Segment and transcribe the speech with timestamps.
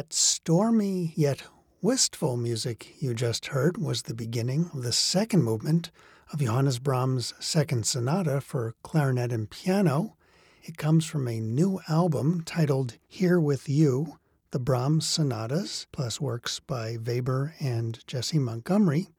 [0.00, 1.42] That stormy yet
[1.82, 5.90] wistful music you just heard was the beginning of the second movement
[6.32, 10.16] of Johannes Brahms' Second Sonata for clarinet and piano.
[10.62, 14.18] It comes from a new album titled Here with You,
[14.52, 19.10] the Brahms Sonatas, plus works by Weber and Jessie Montgomery,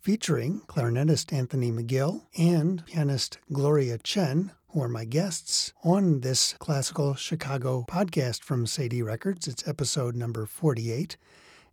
[0.00, 7.14] featuring clarinetist Anthony McGill and pianist Gloria Chien, who are my guests on this classical
[7.14, 9.46] Chicago podcast from Cedille Records.
[9.46, 11.16] It's episode number 48.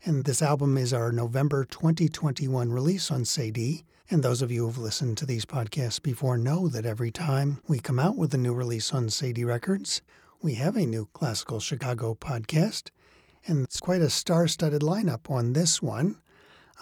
[0.06, 3.82] And this album is our November 2021 release on Cedille.
[4.12, 7.80] And those of you who've listened to these podcasts before know that every time we
[7.80, 10.04] come out with a new release on Cedille Records,
[10.44, 12.92] we have a new Classical Chicago podcast.
[13.48, 16.21] And it's quite a star studded lineup on this one.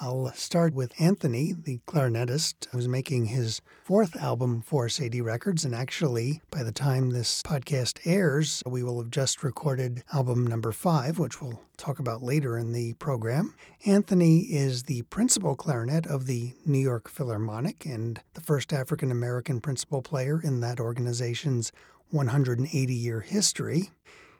[0.01, 5.65] I'll start with Anthony, the clarinetist, who's making his fourth album for Cedille Records.
[5.65, 10.71] And actually, by the time this podcast airs, we will have just recorded album number
[10.71, 13.55] five, which we'll talk about later in the program.
[13.85, 19.59] Anthony is the principal clarinet of the New York Philharmonic and the first African American
[19.59, 21.73] principal player in that organization's
[22.11, 23.89] 180 year history.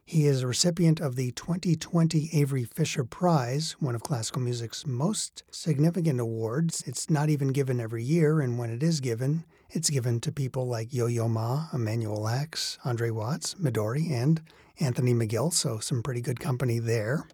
[0.10, 5.44] He is a recipient of the 2020 Avery Fisher Prize, one of classical music's most
[5.52, 6.84] significant awards.
[6.88, 10.68] It's not even given every year, and when it is given, it's given to people
[10.68, 14.42] like Yo Yo Ma, Emanuel Ax, Andre Watts, Midori, and
[14.80, 17.28] Anthony McGill, so some pretty good company there.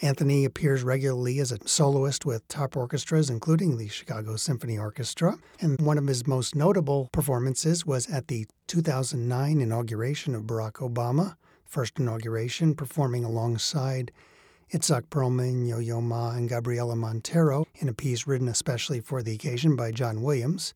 [0.00, 5.38] Anthony appears regularly as a soloist with top orchestras, including the Chicago Symphony Orchestra.
[5.60, 11.34] And one of his most notable performances was at the 2009 inauguration of Barack Obama
[11.72, 14.12] first inauguration, performing alongside
[14.74, 19.34] Itzhak Perlman, Yo Yo Ma, and Gabriela Montero in a piece written especially for the
[19.34, 20.74] occasion by John Williams.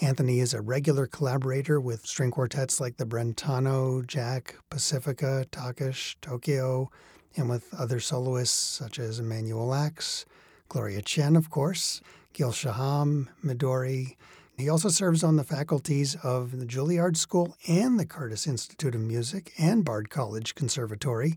[0.00, 6.90] Anthony is a regular collaborator with string quartets like the Brentano, Jack, Pacifica, Takács, Tokyo,
[7.36, 10.24] and with other soloists such as Emanuel Ax,
[10.70, 12.00] Gloria Chien, of course,
[12.32, 14.16] Gil Shaham, Midori,
[14.56, 19.00] he also serves on the faculties of the Juilliard School and the Curtis Institute of
[19.00, 21.36] Music and Bard College Conservatory,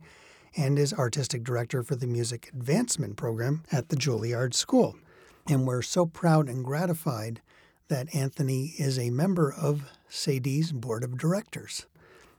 [0.56, 4.96] and is artistic director for the Music Advancement Program at the Juilliard School.
[5.50, 7.42] And we're so proud and gratified
[7.88, 11.86] that Anthony is a member of Cedille's board of directors.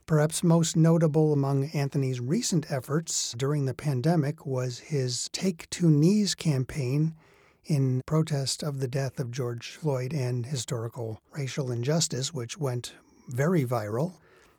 [0.05, 6.35] Perhaps most notable among Anthony's recent efforts during the pandemic was his Take Two Knees
[6.35, 7.15] campaign
[7.69, 12.93] in protest of the death of George Floyd and historical racial injustice, which went
[13.27, 14.13] very viral.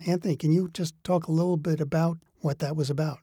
[0.06, 3.18] Anthony, can you just talk a little bit about what that was about?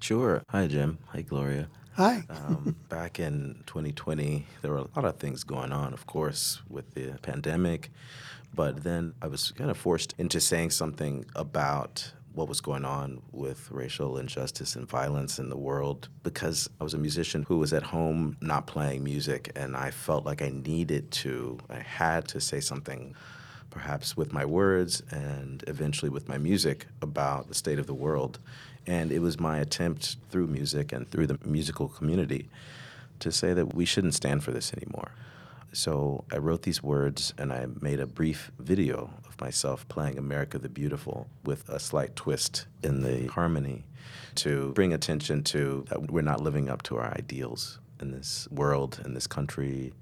[0.00, 0.42] Sure.
[0.50, 0.98] Hi, Jim.
[1.08, 1.68] Hi, Gloria.
[1.94, 2.22] Hi.
[2.30, 6.94] um, back in 2020, there were a lot of things going on, of course, with
[6.94, 7.90] the pandemic.
[8.54, 13.20] But then I was kind of forced into saying something about what was going on
[13.32, 17.72] with racial injustice and violence in the world because I was a musician who was
[17.72, 22.40] at home not playing music and I felt like I needed to, I had to
[22.40, 23.16] say something
[23.70, 28.38] perhaps with my words and eventually with my music about the state of the world.
[28.86, 32.48] And it was my attempt through music and through the musical community
[33.18, 35.10] to say that we shouldn't stand for this anymore.
[35.72, 40.58] So I wrote these words and I made a brief video of myself playing America
[40.58, 43.84] the Beautiful with a slight twist in the harmony
[44.36, 49.00] to bring attention to that we're not living up to our ideals in this world,
[49.04, 49.92] in this country.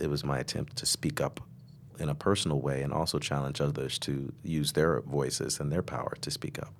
[0.00, 1.40] It was my attempt to speak up
[1.98, 6.16] in a personal way and also challenge others to use their voices and their power
[6.20, 6.72] to speak up.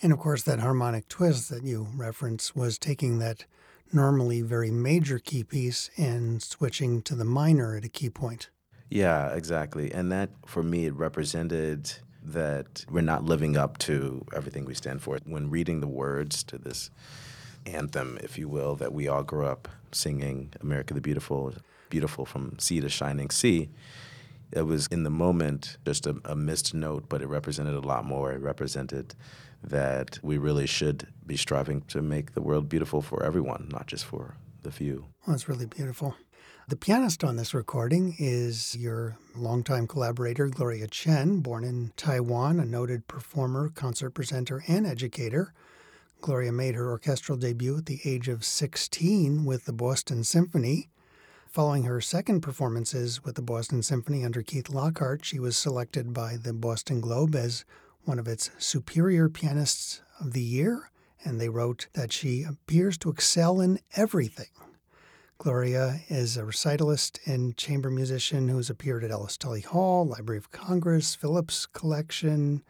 [0.00, 3.44] And of course, that harmonic twist that you reference was taking that
[3.94, 8.50] normally very major key piece and switching to the minor at a key point.
[8.88, 9.92] Yeah, exactly.
[9.92, 11.92] And that, for me, it represented
[12.24, 15.18] that we're not living up to everything we stand for.
[15.24, 16.90] When reading the words to this
[17.66, 21.54] anthem, if you will, that we all grew up singing, America the Beautiful,
[21.90, 23.70] beautiful from sea to shining sea,
[24.52, 28.04] it was in the moment just a, a missed note, but it represented a lot
[28.04, 28.32] more.
[28.32, 29.14] It represented
[29.62, 34.04] that we really should be striving to make the world beautiful for everyone, not just
[34.04, 35.06] for the few.
[35.26, 36.16] Well, that's really beautiful.
[36.68, 42.64] The pianist on this recording is your longtime collaborator, Gloria Chien, born in Taiwan, a
[42.64, 45.52] noted performer, concert presenter, and educator.
[46.20, 50.88] Gloria made her orchestral debut at the age of 16 with the Boston Symphony.
[51.48, 56.36] Following her second performances with the Boston Symphony under Keith Lockhart, she was selected by
[56.36, 57.64] the Boston Globe as
[58.04, 60.90] one of its superior pianists of the year,
[61.24, 64.46] and they wrote that she appears to excel in everything.
[65.38, 70.52] Gloria is a recitalist and chamber musician who's appeared at Alice Tully Hall, Library of
[70.52, 72.62] Congress, Phillips Collection,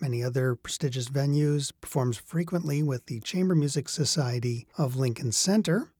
[0.00, 5.93] many other prestigious venues, performs frequently with the Chamber Music Society of Lincoln Center.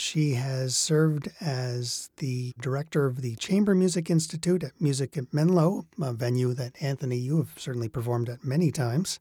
[0.00, 5.84] She has served as the director of the Chamber Music Institute at Music at Menlo,
[6.00, 9.20] a venue that Anthony, you have certainly performed at many times.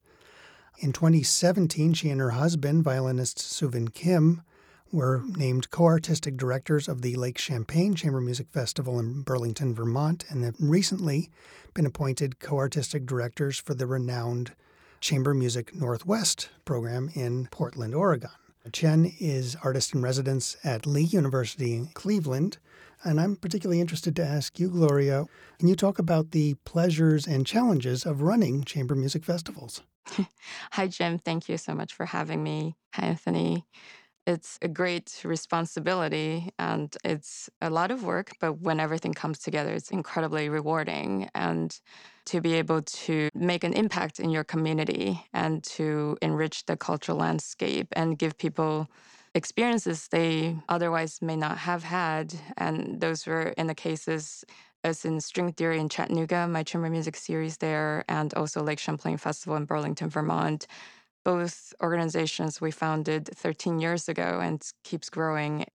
[0.78, 4.42] In 2017, she and her husband, violinist Soovin Kim,
[4.90, 10.24] were named co artistic directors of the Lake Champlain Chamber Music Festival in Burlington, Vermont,
[10.30, 11.30] and have recently
[11.74, 14.56] been appointed co artistic directors for the renowned
[15.02, 18.32] Chamber Music Northwest program in Portland, Oregon.
[18.72, 22.58] Chien is artist in residence at Lee University in Cleveland.
[23.04, 25.26] And I'm particularly interested to ask you, Gloria,
[25.58, 29.82] can you talk about the pleasures and challenges of running chamber music festivals?
[30.74, 31.18] Hi, Jim.
[31.18, 32.76] Thank you so much for having me.
[32.94, 33.66] Hi, Anthony.
[34.28, 39.74] It's a great responsibility and it's a lot of work, but when everything comes together,
[39.74, 41.30] it's incredibly rewarding.
[41.34, 41.80] And
[42.30, 47.18] to be able to make an impact in your community and to enrich the cultural
[47.18, 48.88] landscape and give people
[49.36, 52.34] experiences they otherwise may not have had.
[52.58, 54.44] And those were in the cases
[54.84, 59.18] as in String Theory in Chattanooga, my chamber music series there, and also Lake Champlain
[59.18, 60.68] Festival in Burlington, Vermont
[61.26, 65.66] both organizations we founded 13 years ago and keeps growing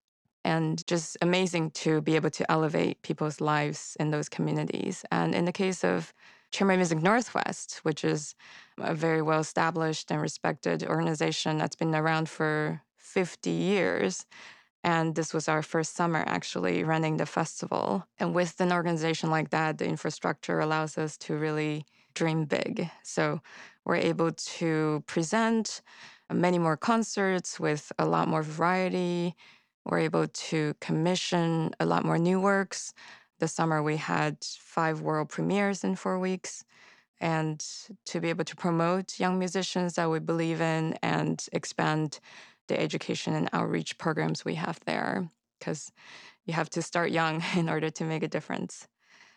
[0.45, 5.05] and just amazing to be able to elevate people's lives in those communities.
[5.11, 6.13] And in the case of
[6.55, 8.37] Chamber Music Northwest, which is
[8.79, 14.25] a very well established and respected organization that's been around for 50 years.
[14.85, 18.07] And this was our first summer actually running the festival.
[18.21, 22.89] And with an organization like that, the infrastructure allows us to really dream big.
[23.03, 23.41] So
[23.85, 25.83] we're able to present
[26.33, 29.35] many more concerts with a lot more variety.
[29.85, 32.95] We're able to commission a lot more new works.
[33.39, 36.65] This summer, we had five world premieres in four weeks.
[37.21, 37.65] And
[38.07, 42.21] to be able to promote young musicians that we believe in and expand
[42.69, 45.29] the education and outreach programs we have there,
[45.59, 45.93] because
[46.45, 48.89] you have to start young in order to make a difference.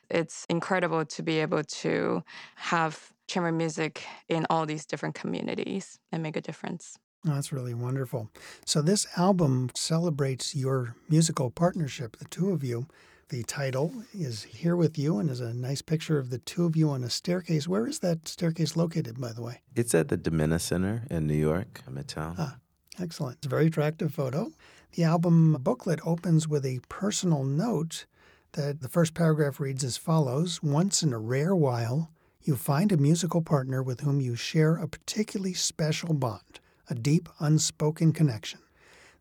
[0.09, 2.23] It's incredible to be able to
[2.55, 6.97] have chamber music in all these different communities and make a difference.
[7.25, 8.29] Oh, that's really wonderful.
[8.65, 12.88] So, this album celebrates your musical partnership, the two of you.
[13.29, 16.77] The title is Here With You and is a nice picture of the two of
[16.77, 17.68] you on a staircase.
[17.68, 19.63] Where is that staircase located, by the way?
[19.75, 22.36] It's at the DiMenna Center in New York, Midtown.
[22.38, 22.55] Ah,
[23.01, 23.39] excellent.
[23.39, 24.53] It's a very attractive photo.
[24.93, 28.05] The album booklet opens with a personal note
[28.53, 32.10] that the first paragraph reads as follows Once in a rare while,
[32.41, 37.27] you find a musical partner with whom you share a particularly special bond, a deep,
[37.41, 38.62] unspoken connection.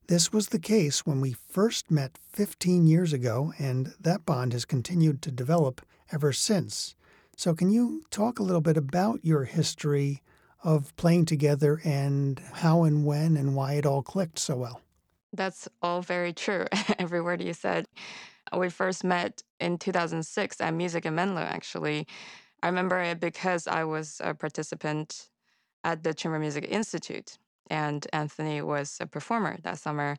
[0.08, 4.64] This was the case when we first met 15 years ago, and that bond has
[4.64, 6.94] continued to develop ever since.
[7.36, 10.22] So, can you talk a little bit about your history
[10.62, 14.80] of playing together and how and when and why it all clicked so well?
[15.32, 16.66] That's all very true,
[17.00, 17.86] every word you said.
[18.52, 22.06] Uh, we first met in 2006 at Music in Menlo, actually.
[22.62, 25.30] I remember it because I was a participant
[25.82, 27.38] at the Chamber Music Institute,
[27.70, 30.16] and Anthony was a performer that summer,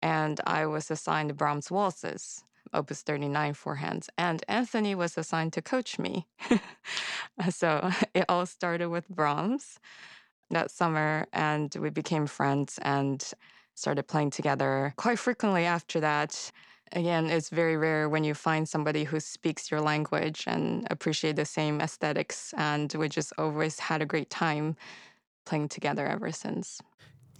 [0.00, 5.62] and I was assigned Brahms waltzes, Opus 39 four hands, and Anthony was assigned to
[5.62, 6.26] coach me.
[7.50, 9.78] so it all started with Brahms
[10.50, 13.32] that summer, and we became friends and
[13.74, 16.52] started playing together quite frequently after that
[16.92, 21.44] again, it's very rare when you find somebody who speaks your language and appreciate the
[21.44, 22.52] same aesthetics.
[22.56, 24.76] And we just always had a great time
[25.44, 26.80] playing together ever since.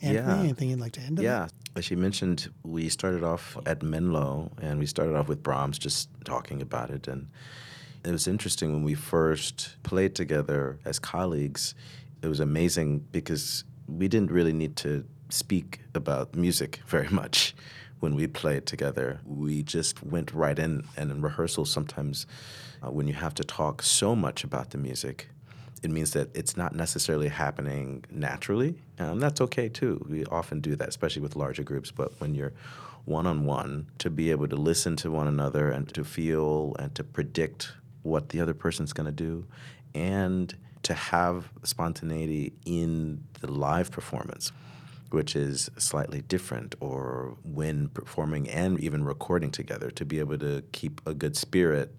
[0.00, 0.40] Anthony, yeah.
[0.40, 1.48] anything you'd like to add to Yeah.
[1.76, 6.08] As she mentioned, we started off at Menlo and we started off with Brahms just
[6.24, 7.06] talking about it.
[7.06, 7.28] And
[8.04, 11.74] it was interesting when we first played together as colleagues.
[12.20, 17.54] It was amazing because we didn't really need to speak about music very much
[18.00, 19.20] when we played together.
[19.24, 22.26] We just went right in, and in rehearsal, sometimes
[22.84, 25.28] uh, when you have to talk so much about the music,
[25.82, 28.76] it means that it's not necessarily happening naturally.
[28.98, 30.04] And that's okay too.
[30.08, 31.90] We often do that, especially with larger groups.
[31.90, 32.52] But when you're
[33.04, 36.94] one on one, to be able to listen to one another and to feel and
[36.94, 37.72] to predict
[38.02, 39.46] what the other person's going to do,
[39.94, 44.52] and to have spontaneity in the live performance
[45.12, 50.62] which is slightly different, or when performing and even recording together, to be able to
[50.72, 51.94] keep a good spirit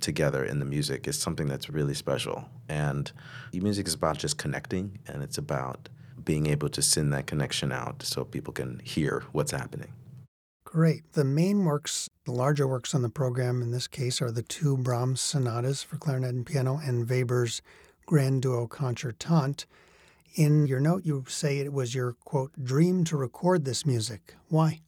[0.00, 2.48] together in the music is something that's really special.
[2.68, 3.10] And
[3.52, 5.88] music is about just connecting, and it's about
[6.24, 9.92] being able to send that connection out so people can hear what's happening.
[10.64, 11.12] Great.
[11.12, 14.76] The main works, the larger works on the program in this case, are the two
[14.76, 17.62] Brahms sonatas for clarinet and piano and Weber's
[18.06, 19.66] Grand Duo Concertante.
[20.34, 24.34] In your note, you say it was your, quote, dream to record this music.
[24.48, 24.80] Why?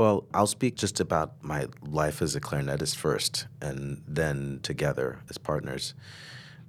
[0.00, 5.36] Well, I'll speak just about my life as a clarinetist first, and then together as
[5.36, 5.92] partners.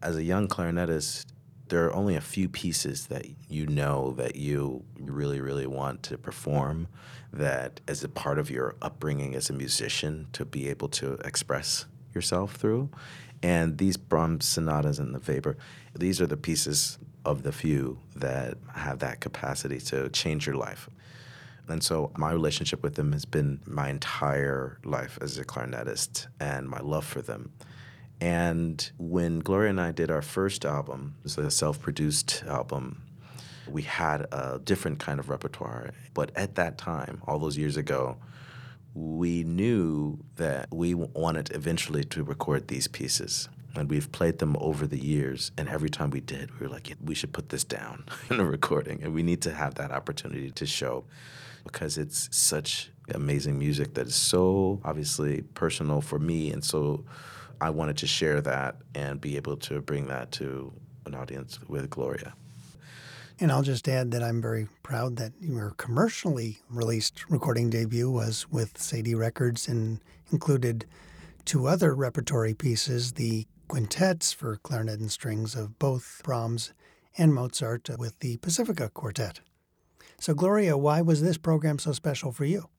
[0.02, 1.28] As a young clarinetist,
[1.70, 6.18] there are only a few pieces that you know that you really, really want to
[6.18, 6.90] perform
[7.32, 11.86] that as a part of your upbringing as a musician to be able to express
[12.14, 12.90] yourself through.
[13.42, 15.56] And these Brahms sonatas and the Weber,
[15.98, 20.90] these are the pieces of the few that have that capacity to change your life.
[21.68, 26.68] And so my relationship with them has been my entire life as a clarinetist and
[26.68, 27.52] my love for them.
[28.20, 33.02] And when Gloria and I did our first album, it was a self produced album,
[33.68, 35.92] we had a different kind of repertoire.
[36.14, 38.18] But at that time, all those years ago,
[38.94, 43.50] we knew that we wanted eventually to record these pieces.
[43.74, 45.52] And we've played them over the years.
[45.58, 48.46] And every time we did, we were like, we should put this down in a
[48.46, 49.02] recording.
[49.02, 51.06] And we need to have that opportunity to show
[51.64, 56.52] because it's such amazing music that is so obviously personal for me.
[56.52, 57.04] And so
[57.60, 60.74] I wanted to share that and be able to bring that to
[61.06, 62.34] an audience with Gloria.
[63.40, 68.48] And I'll just add that I'm very proud that your commercially released recording debut was
[68.52, 70.00] with Cedille Records and
[70.32, 70.86] included
[71.44, 76.74] two other repertory pieces the quintets for clarinet and strings of both Brahms
[77.18, 79.40] and Mozart with the Pacifica Quartet.
[80.22, 82.70] So, Gloria, why was this program so special for you?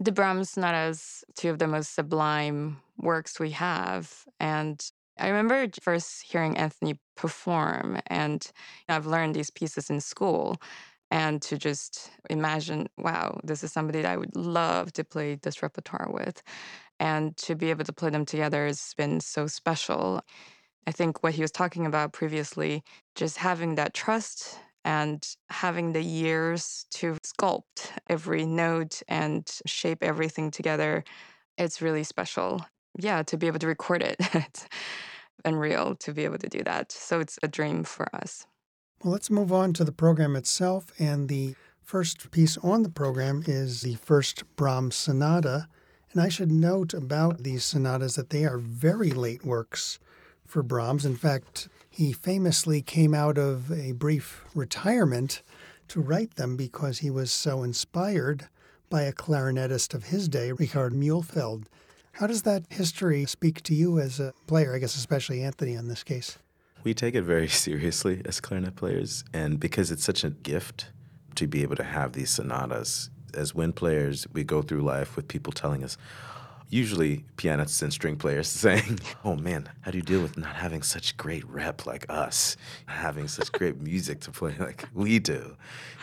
[0.00, 4.24] The Brahms sonatas, two of the most sublime works we have.
[4.40, 4.84] And
[5.16, 8.44] I remember first hearing Anthony perform, and
[8.88, 10.60] I've learned these pieces in school.
[11.12, 15.62] And to just imagine, wow, this is somebody that I would love to play this
[15.62, 16.42] repertoire with.
[16.98, 20.22] And to be able to play them together has been so special.
[20.88, 22.82] I think what he was talking about previously,
[23.14, 30.50] just having that trust and having the years to sculpt every note and shape everything
[30.50, 31.04] together,
[31.58, 32.64] it's really special.
[32.98, 34.16] Yeah, to be able to record it.
[34.34, 34.66] it's
[35.44, 36.92] unreal to be able to do that.
[36.92, 38.46] So it's a dream for us.
[39.02, 40.92] Well, let's move on to the program itself.
[40.98, 45.68] And the first piece on the program is the first Brahms sonata.
[46.12, 49.98] And I should note about these sonatas that they are very late works
[50.46, 51.06] for Brahms.
[51.06, 55.42] In fact, he famously came out of a brief retirement
[55.88, 58.48] to write them because he was so inspired
[58.88, 61.64] by a clarinetist of his day, Richard Mühlfeld.
[62.12, 65.88] How does that history speak to you as a player, I guess especially Anthony in
[65.88, 66.38] this case?
[66.84, 70.90] We take it very seriously as clarinet players, and because it's such a gift
[71.34, 73.10] to be able to have these sonatas.
[73.32, 75.96] As wind players, we go through life with people telling us,
[76.70, 80.82] usually pianists and string players saying, "Oh man, how do you deal with not having
[80.82, 85.56] such great rep like us, having such great music to play like we do?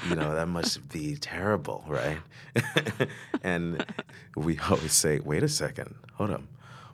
[0.08, 2.20] You know that must be terrible, right?"
[3.44, 3.84] and
[4.36, 6.48] we always say, "Wait a second, hold on."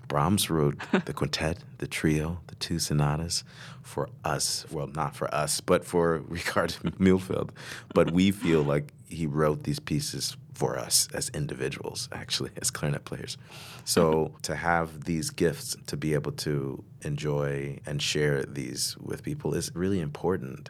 [0.07, 3.43] Brahms wrote the quintet, the trio, the two sonatas
[3.81, 4.65] for us.
[4.69, 7.49] Well, not for us, but for Richard Mühlfeld.
[7.95, 13.05] But we feel like he wrote these pieces for us as individuals, actually, as clarinet
[13.05, 13.37] players.
[13.85, 19.53] So to have these gifts to be able to enjoy and share these with people
[19.53, 20.69] is really important.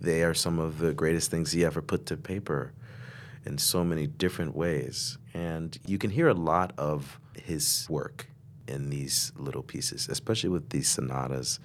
[0.00, 2.72] They are some of the greatest things he ever put to paper
[3.44, 5.18] in so many different ways.
[5.34, 8.28] And you can hear a lot of his work
[8.66, 11.58] in these little pieces, especially with these sonatas.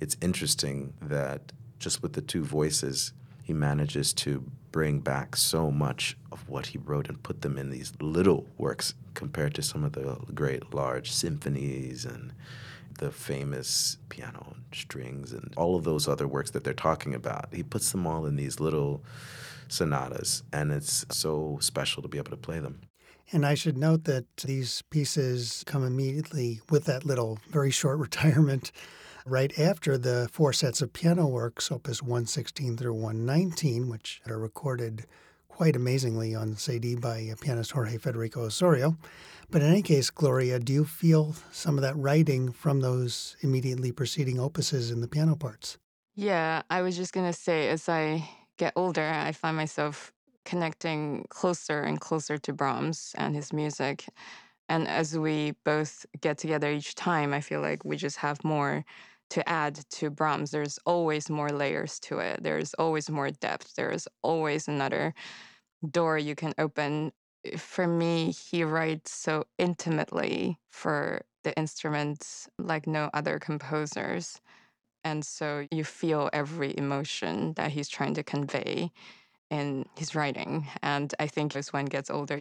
[0.00, 3.12] It's interesting that just with the two voices,
[3.42, 7.70] he manages to bring back so much of what he wrote and put them in
[7.70, 12.32] these little works compared to some of the great large symphonies and
[12.98, 17.48] the famous piano and strings and all of those other works that they're talking about.
[17.52, 19.02] He puts them all in these little
[19.68, 22.80] sonatas, and it's so special to be able to play them.
[23.30, 28.72] And I should note that these pieces come immediately with that little very short retirement
[29.28, 35.06] right after the four sets of piano works, opus 116 through 119, which are recorded
[35.48, 38.96] quite amazingly on CD by pianist Jorge Federico Osorio.
[39.50, 43.92] But in any case, Gloria, do you feel some of that writing from those immediately
[43.92, 45.78] preceding opuses in the piano parts?
[46.14, 50.12] Yeah, I was just going to say, as I get older, I find myself
[50.44, 54.04] connecting closer and closer to Brahms and his music.
[54.68, 58.84] And as we both get together each time, I feel like we just have more
[59.30, 60.50] to add to Brahms.
[60.50, 62.42] There's always more layers to it.
[62.42, 63.74] There's always more depth.
[63.76, 65.14] There's always another
[65.88, 67.12] door you can open.
[67.44, 74.40] Eh, for me, he writes so intimately for the instruments like no other composers.
[75.04, 78.92] And so you feel every emotion that he's trying to convey
[79.50, 80.66] in his writing.
[80.82, 82.40] And I think as one gets older,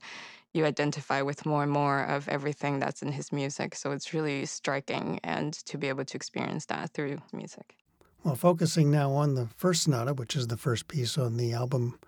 [0.53, 3.75] you identify with more and more of everything that's in his music.
[3.75, 7.75] So it's really striking and to be able to experience that through music.
[8.23, 11.99] Well, focusing now on the first sonata, which is the first piece on the album,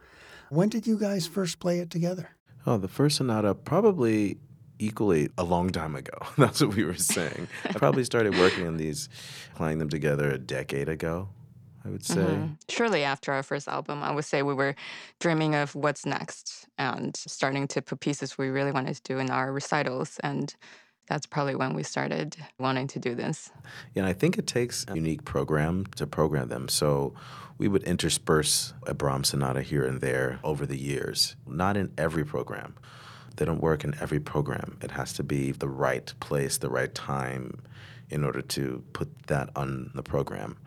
[0.50, 2.32] when did you guys first play it together?
[2.66, 4.38] Oh, the first sonata probably
[4.80, 6.18] equally a long time ago.
[6.38, 7.48] That's what we were saying.
[7.66, 9.10] I probably started working on these,
[9.56, 11.30] playing them together a decade ago.
[11.86, 12.16] I would say.
[12.16, 12.54] Mm-hmm.
[12.70, 14.76] Shortly after our first album, I would say we were
[15.20, 19.30] dreaming of what's next and starting to put pieces we really wanted to do in
[19.30, 20.20] our recitals.
[20.24, 20.54] And
[21.08, 23.52] that's probably when we started wanting to do this.
[23.96, 26.70] Yeah, I think it takes a unique program to program them.
[26.70, 27.14] So
[27.58, 32.24] we would intersperse a Brahms sonata here and there over the years, not in every
[32.24, 32.76] program.
[33.36, 34.78] They don't work in every program.
[34.82, 37.64] It has to be the right place, the right time
[38.10, 40.58] in order to put that on the program.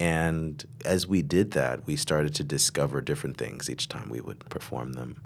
[0.00, 4.40] And as we did that, we started to discover different things each time we would
[4.48, 5.22] perform them.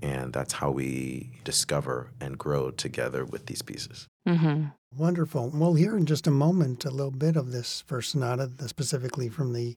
[0.00, 4.06] And that's how we discover and grow together with these pieces.
[4.28, 4.66] Mm-hmm.
[4.96, 5.50] Wonderful.
[5.52, 9.52] We'll hear in just a moment a little bit of this first sonata, specifically from
[9.52, 9.76] the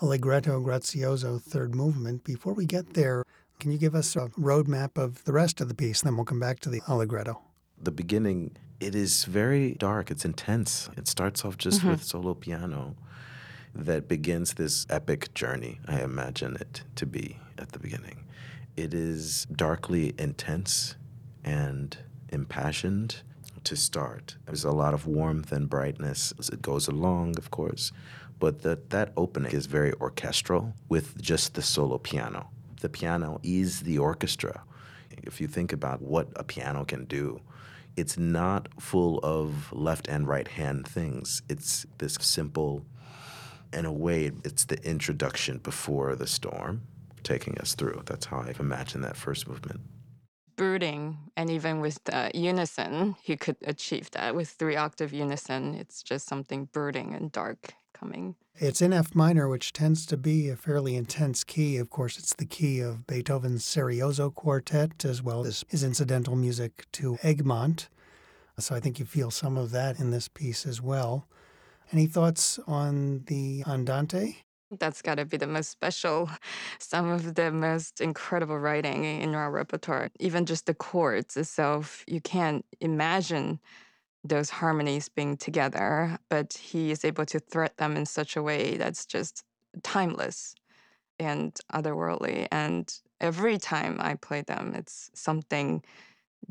[0.00, 2.24] Allegretto Grazioso third movement.
[2.24, 3.24] Before we get there,
[3.60, 6.00] can you give us a roadmap of the rest of the piece?
[6.00, 7.42] Then we'll come back to the Allegretto.
[7.80, 10.10] The beginning, it is very dark.
[10.10, 10.88] It's intense.
[10.96, 11.90] It starts off just mm-hmm.
[11.90, 12.96] with solo piano
[13.74, 18.24] that begins this epic journey, I imagine it to be at the beginning.
[18.76, 20.96] It is darkly intense
[21.44, 21.96] and
[22.30, 23.22] impassioned
[23.64, 24.36] to start.
[24.46, 27.92] There's a lot of warmth and brightness as it goes along, of course,
[28.38, 32.48] but that, that opening is very orchestral with just the solo piano
[32.82, 34.62] the piano is the orchestra.
[35.22, 37.40] If you think about what a piano can do,
[37.96, 41.42] it's not full of left and right hand things.
[41.48, 42.84] It's this simple,
[43.72, 46.82] in a way, it's the introduction before the storm
[47.22, 48.02] taking us through.
[48.06, 49.80] That's how I imagine that first movement.
[50.56, 55.74] Brooding, and even with the unison, he could achieve that with three octave unison.
[55.74, 58.36] It's just something brooding and dark coming.
[58.56, 61.78] It's in F minor, which tends to be a fairly intense key.
[61.78, 66.86] Of course, it's the key of Beethoven's Serioso Quartet, as well as his incidental music
[66.92, 67.88] to Egmont.
[68.58, 71.26] So I think you feel some of that in this piece as well.
[71.92, 74.44] Any thoughts on the Andante?
[74.78, 76.30] That's got to be the most special,
[76.78, 80.10] some of the most incredible writing in our repertoire.
[80.18, 83.60] Even just the chords itself, you can't imagine
[84.24, 88.76] those harmonies being together, but he is able to thread them in such a way
[88.76, 89.44] that's just
[89.82, 90.54] timeless
[91.18, 92.48] and otherworldly.
[92.52, 95.82] And every time I play them, it's something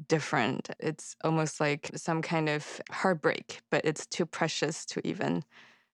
[0.07, 0.69] different.
[0.79, 5.43] It's almost like some kind of heartbreak, but it's too precious to even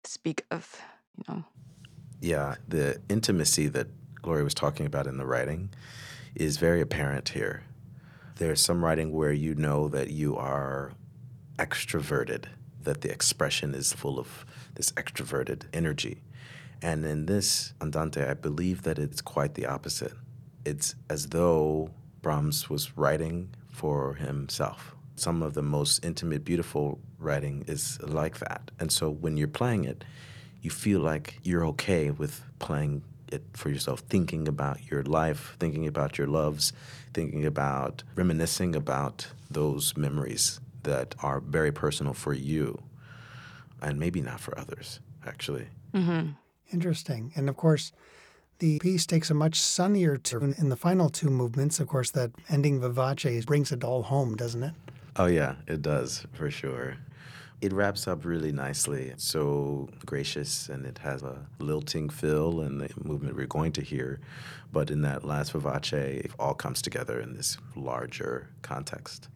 [0.04, 0.80] speak of,
[1.16, 1.44] you know.
[2.20, 3.88] Yeah, the intimacy that
[4.22, 5.70] Gloria was talking about in the writing
[6.34, 7.64] is very apparent here.
[8.36, 10.92] There's some writing where you know that you are
[11.58, 12.46] extroverted,
[12.82, 16.22] that the expression is full of this extroverted energy.
[16.82, 20.14] And in this Andante, I believe that it's quite the opposite.
[20.64, 21.90] It's as though
[22.22, 24.94] Brahms was writing for himself.
[25.16, 28.70] Some of the most intimate, beautiful writing is like that.
[28.78, 30.04] And so when you're playing it,
[30.62, 35.86] you feel like you're okay with playing it for yourself, thinking about your life, thinking
[35.86, 36.72] about your loves,
[37.12, 42.80] thinking about reminiscing about those memories that are very personal for you
[43.82, 45.66] and maybe not for others, actually.
[45.92, 46.30] Mm-hmm.
[46.72, 47.32] Interesting.
[47.36, 47.92] And of course,
[48.58, 51.80] the piece takes a much sunnier turn in the final two movements.
[51.80, 54.74] Of course, that ending vivace brings it all home, doesn't it?
[55.16, 56.96] Oh, yeah, it does, for sure.
[57.60, 59.04] It wraps up really nicely.
[59.04, 63.80] It's so gracious and it has a lilting feel and the movement we're going to
[63.80, 64.20] hear.
[64.72, 69.28] But in that last vivace, it all comes together in this larger context.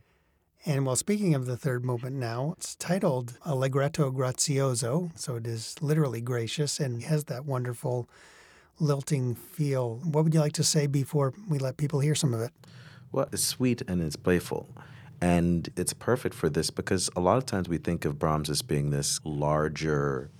[0.66, 5.76] And well, speaking of the third movement now, it's titled Allegretto Grazioso, so it is
[5.80, 8.08] literally gracious and has that wonderful
[8.80, 10.00] lilting feel.
[10.04, 12.50] What would you like to say before we let people hear some of it?
[13.12, 14.68] Well, it's sweet and it's playful.
[15.20, 18.62] And it's perfect for this because a lot of times we think of Brahms as
[18.62, 20.30] being this larger,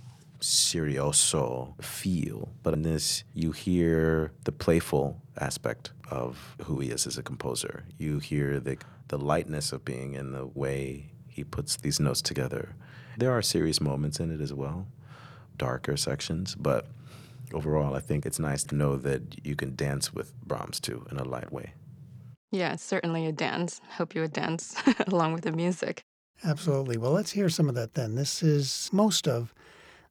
[0.40, 2.50] serioso feel.
[2.62, 7.84] But in this, you hear the playful aspect of who he is as a composer.
[7.98, 12.74] You hear the the lightness of being and the way he puts these notes together.
[13.16, 14.86] There are serious moments in it as well,
[15.56, 16.86] darker sections, but
[17.52, 21.18] overall, I think it's nice to know that you can dance with Brahms too in
[21.18, 21.72] a light way.
[22.50, 23.80] Yeah, certainly a dance.
[23.96, 24.74] Hope you would dance
[25.06, 26.02] along with the music.
[26.44, 26.96] Absolutely.
[26.96, 28.14] Well, let's hear some of that then.
[28.14, 29.52] This is most of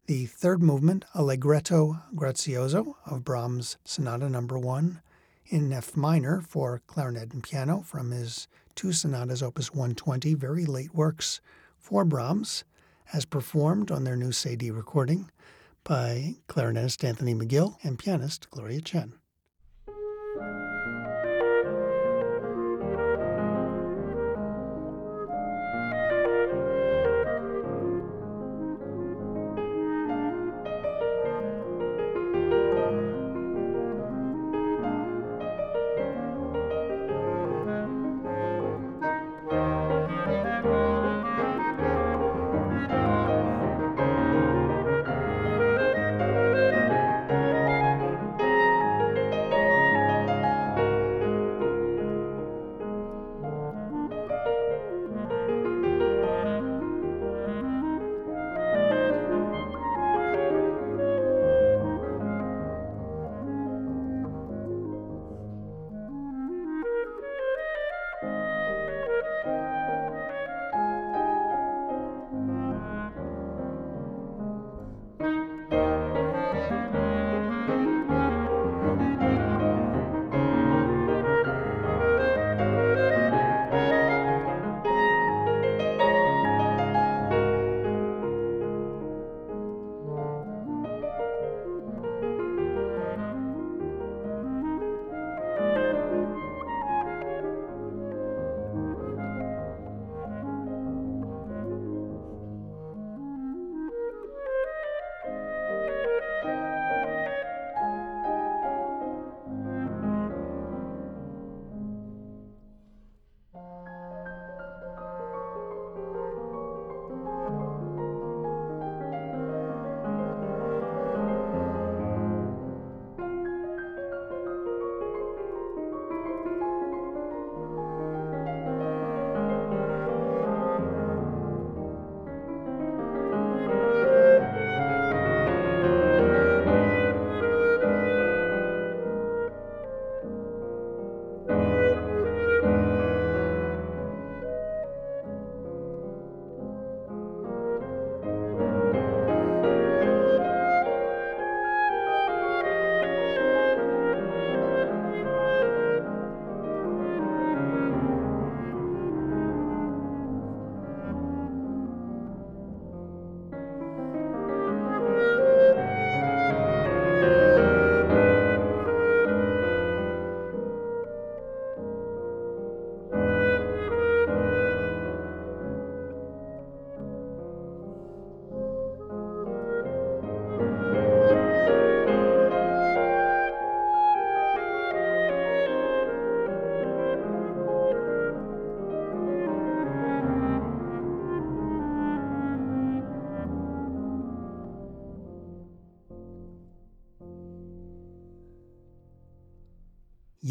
[0.05, 5.01] the third movement, Allegretto Grazioso of Brahms' Sonata Number 1
[5.47, 10.93] in F minor for clarinet and piano from his two sonatas, Opus 120, very late
[10.93, 11.41] works
[11.79, 12.63] for Brahms,
[13.13, 15.29] as performed on their new CD recording
[15.87, 19.13] by clarinetist Anthony McGill and pianist Gloria Chien.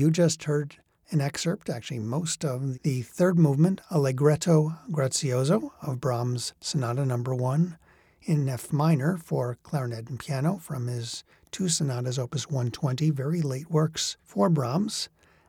[0.06, 0.76] You just heard
[1.10, 7.76] an excerpt, actually, most of the third movement, Allegretto Grazioso of Brahms' Sonata Number 1
[8.22, 13.68] in F minor for clarinet and piano from his two sonatas, Opus 120, very late
[13.68, 15.08] works for Brahms,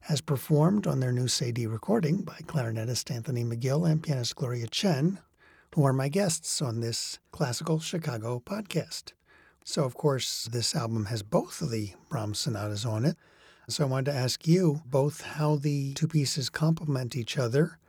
[0.10, 5.20] as performed on their new CD recording by clarinetist Anthony McGill and pianist Gloria Chien,
[5.76, 9.14] who are my guests on this Classical Chicago podcast.
[9.64, 13.18] So, of course, this album has both of the Brahms sonatas on it.
[13.70, 17.80] So I wanted to ask you both how the two pieces complement each other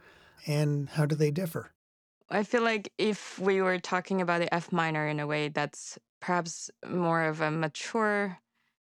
[0.47, 1.73] and how do they differ?
[2.31, 5.99] I feel like if we were talking about the F minor in a way that's
[6.21, 8.39] perhaps more of a mature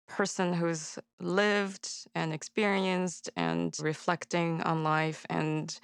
[0.09, 5.81] person who's lived and experienced and reflecting on life and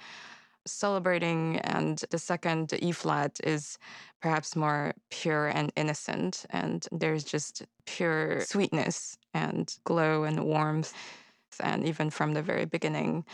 [0.71, 3.77] celebrating and the second E flat is
[4.21, 10.93] perhaps more pure and innocent and there's just pure sweetness and glow and warmth
[11.61, 13.25] and even from the very beginning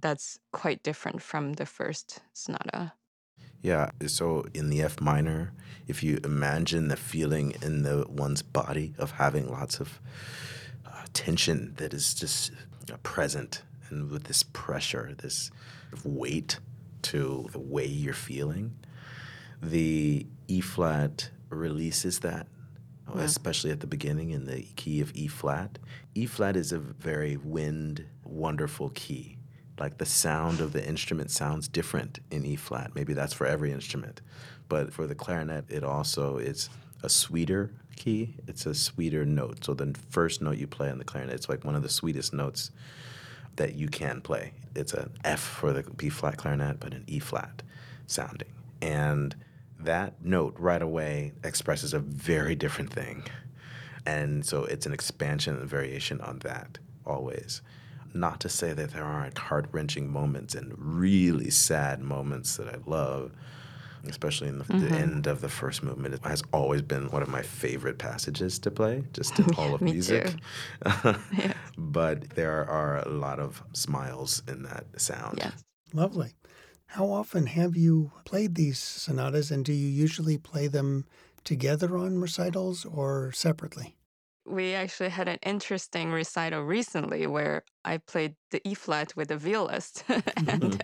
[0.00, 2.94] that's quite different from the first sonata.
[3.60, 5.52] Yeah, so in the F minor,
[5.86, 10.00] if you imagine the feeling in the one's body of having lots of
[10.84, 12.50] uh, tension that is just
[13.02, 15.50] present and with this pressure, this
[16.04, 16.58] weight
[17.02, 18.74] to the way you're feeling,
[19.62, 22.46] the E flat releases that,
[23.14, 25.78] especially at the beginning in the key of E flat.
[26.14, 29.38] E flat is a very wind, wonderful key.
[29.78, 32.94] Like the sound of the instrument sounds different in E flat.
[32.94, 34.20] Maybe that's for every instrument.
[34.68, 36.70] But for the clarinet, it also is
[37.02, 38.34] a sweeter key.
[38.46, 39.64] It's a sweeter note.
[39.64, 42.32] So the first note you play on the clarinet, it's like one of the sweetest
[42.32, 42.70] notes
[43.56, 44.52] that you can play.
[44.74, 47.62] It's an F for the B flat clarinet, but an E flat
[48.06, 48.52] sounding.
[48.80, 49.36] And
[49.78, 53.24] that note right away expresses a very different thing.
[54.06, 57.62] And so it's an expansion and variation on that always.
[58.14, 62.78] Not to say that there aren't heart wrenching moments and really sad moments that I
[62.86, 63.32] love,
[64.08, 64.88] especially in the, mm-hmm.
[64.88, 66.14] the, end of the first movement.
[66.14, 69.80] It has always been one of my favorite passages to play, just in all of
[69.80, 70.34] music.
[71.04, 71.54] yeah.
[71.76, 75.38] But there are a lot of smiles in that sound.
[75.38, 75.64] Yes.
[75.92, 76.32] Lovely.
[76.86, 81.06] How often have you played these sonatas, and do you usually play them
[81.44, 83.96] together on recitals or separately?
[84.44, 89.36] We actually had an interesting recital recently where I played the E flat with a
[89.36, 90.22] violist and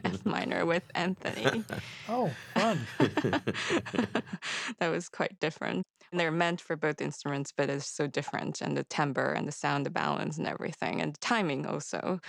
[0.05, 0.31] F mm-hmm.
[0.31, 1.65] minor with Anthony.
[2.09, 2.87] Oh, fun.
[2.99, 5.85] that was quite different.
[6.11, 8.63] And they're meant for both instruments, but it's so different.
[8.63, 12.21] And the timbre and the sound, the balance and everything, and the timing also.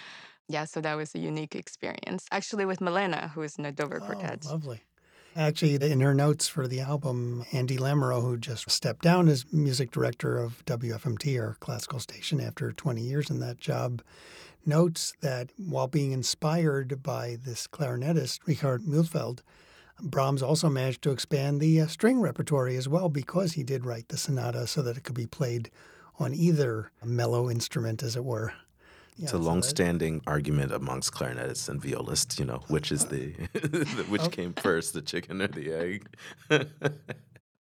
[0.49, 2.25] Yeah, so that was a unique experience.
[2.31, 4.45] Actually, with Milena, who is in the Dover oh, Quartet.
[4.45, 4.81] Lovely.
[5.35, 9.91] Actually, in her notes for the album, Andy Lamoreaux, who just stepped down as music
[9.91, 14.01] director of WFMT, our classical station, after 20 years in that job,
[14.65, 19.39] notes that while being inspired by this clarinetist, Richard Mühlfeld,
[20.01, 24.07] Brahms also managed to expand the uh, string repertory as well because he did write
[24.07, 25.69] the sonata so that it could be played
[26.17, 28.53] on either mellow instrument, as it were.
[29.21, 32.39] It's a long-standing argument amongst clarinetists and violists.
[32.39, 33.31] You know, which is the
[34.09, 34.31] which okay.
[34.31, 36.07] came first, the chicken or the egg?
[36.49, 36.57] I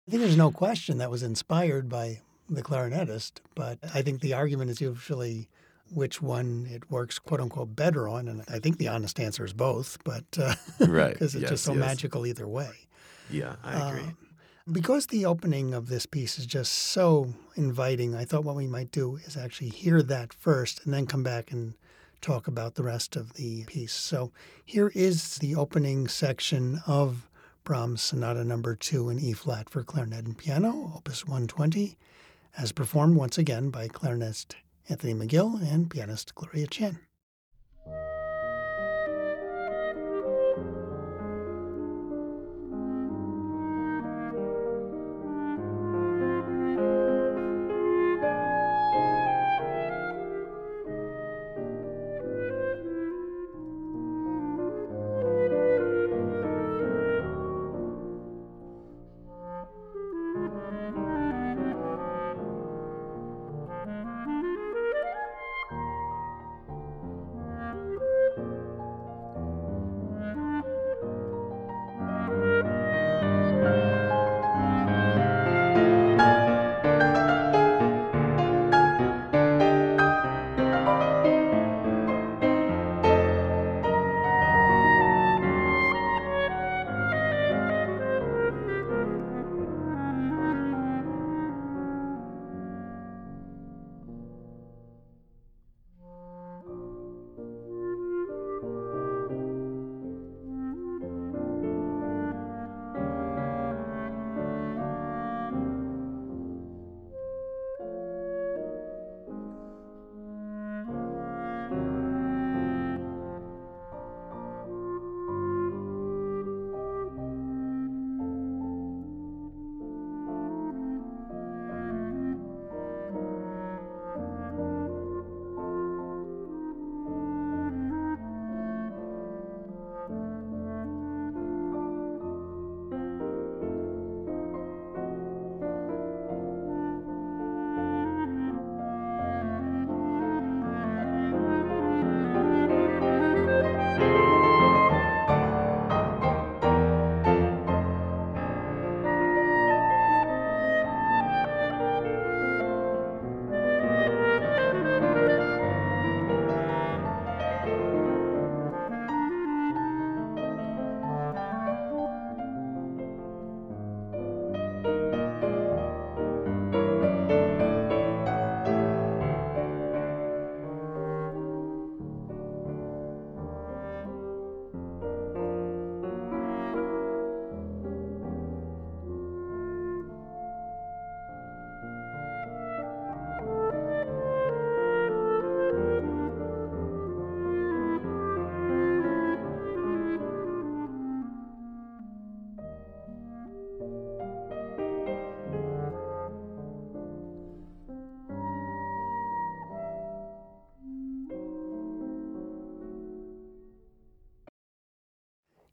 [0.09, 4.69] think there's no question that was inspired by the clarinetist, but I think the argument
[4.69, 5.47] is usually
[5.93, 9.53] which one it works quote unquote better on, and I think the honest answer is
[9.53, 9.97] both.
[10.03, 10.55] But uh,
[10.87, 11.79] right, because it's yes, just so yes.
[11.79, 12.71] magical either way.
[13.29, 14.01] Yeah, I agree.
[14.01, 14.11] Uh,
[14.69, 18.91] because the opening of this piece is just so inviting, I thought what we might
[18.91, 21.75] do is actually hear that first and then come back and
[22.21, 23.93] talk about the rest of the piece.
[23.93, 24.31] So
[24.63, 27.27] here is the opening section of
[27.63, 31.97] Brahms Sonata Number Two in E flat for clarinet and piano, Opus 120,
[32.57, 34.55] as performed once again by clarinetist
[34.89, 36.99] Anthony McGill and pianist Gloria Chien.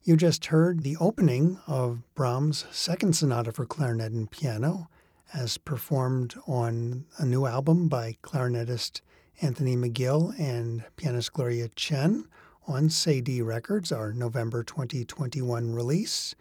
[0.08, 4.88] You just heard the opening of Brahms' second sonata for clarinet and piano,
[5.34, 9.02] as performed on a new album by clarinetist
[9.42, 12.26] Anthony McGill and pianist Gloria Chien
[12.66, 16.34] on Cedille Records, our November 2021 release.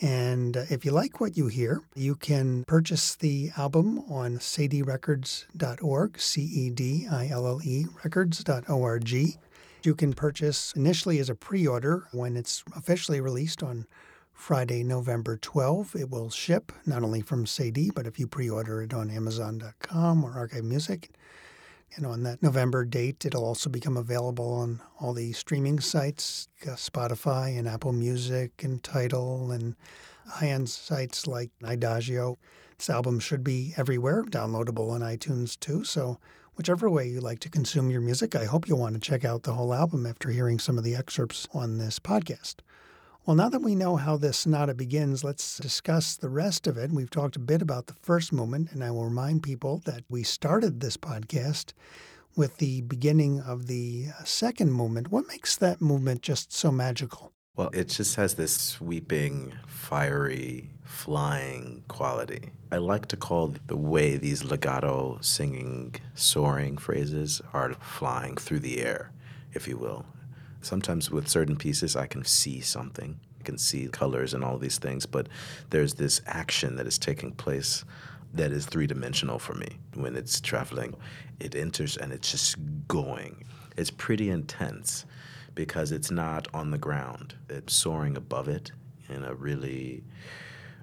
[0.00, 6.18] And uh, if you like what you hear, you can purchase the album on cedillerecords.org,
[6.18, 9.38] C E D I L L E records.org.
[9.84, 13.86] You can purchase initially as a pre order when it's officially released on
[14.32, 15.96] Friday, November 12.
[15.96, 20.24] It will ship not only from Cedille, but if you pre order it on Amazon.com
[20.24, 21.10] or Archive Music.
[21.96, 26.70] And on that November date, it'll also become available on all the streaming sites uh,
[26.70, 29.74] Spotify and Apple Music and Tidal and
[30.26, 32.36] high end sites like Idagio.
[32.78, 35.84] This album should be everywhere, downloadable on iTunes too.
[35.84, 36.18] So,
[36.56, 39.42] whichever way you like to consume your music, I hope you'll want to check out
[39.42, 42.56] the whole album after hearing some of the excerpts on this podcast.
[43.24, 46.90] Well, now that we know how this sonata begins, let's discuss the rest of it.
[46.90, 50.24] We've talked a bit about the first movement, and I will remind people that we
[50.24, 51.72] started this podcast
[52.34, 55.12] with the beginning of the second movement.
[55.12, 57.32] What makes that movement just so magical?
[57.54, 62.50] Well, it just has this sweeping, fiery, flying quality.
[62.70, 68.80] I like to call the way these legato singing, soaring phrases are flying through the
[68.80, 69.12] air,
[69.52, 70.06] if you will.
[70.60, 73.18] Sometimes with certain pieces, I can see something.
[73.40, 75.28] I can see colors and all these things, but
[75.70, 77.84] there's this action that is taking place
[78.34, 80.94] that is three dimensional for me when it's traveling.
[81.40, 82.56] It enters and it's just
[82.88, 83.44] going.
[83.76, 85.04] It's pretty intense
[85.54, 88.72] because it's not on the ground, it's soaring above it
[89.08, 90.02] in a really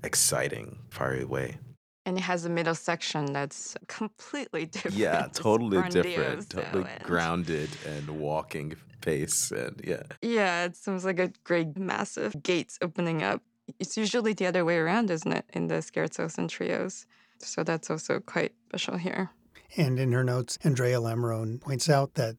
[0.04, 1.58] exciting, fiery way.
[2.06, 4.98] And it has a middle section that's completely different.
[4.98, 10.04] Yeah, totally different, totally and- grounded and walking pace, and yeah.
[10.22, 13.42] Yeah, it seems like a great massive gates opening up.
[13.80, 17.06] It's usually the other way around, isn't it, in the scherzos and trios?
[17.38, 19.30] So that's also quite special here.
[19.78, 22.38] And in her notes, Andrea Lamoreaux points out that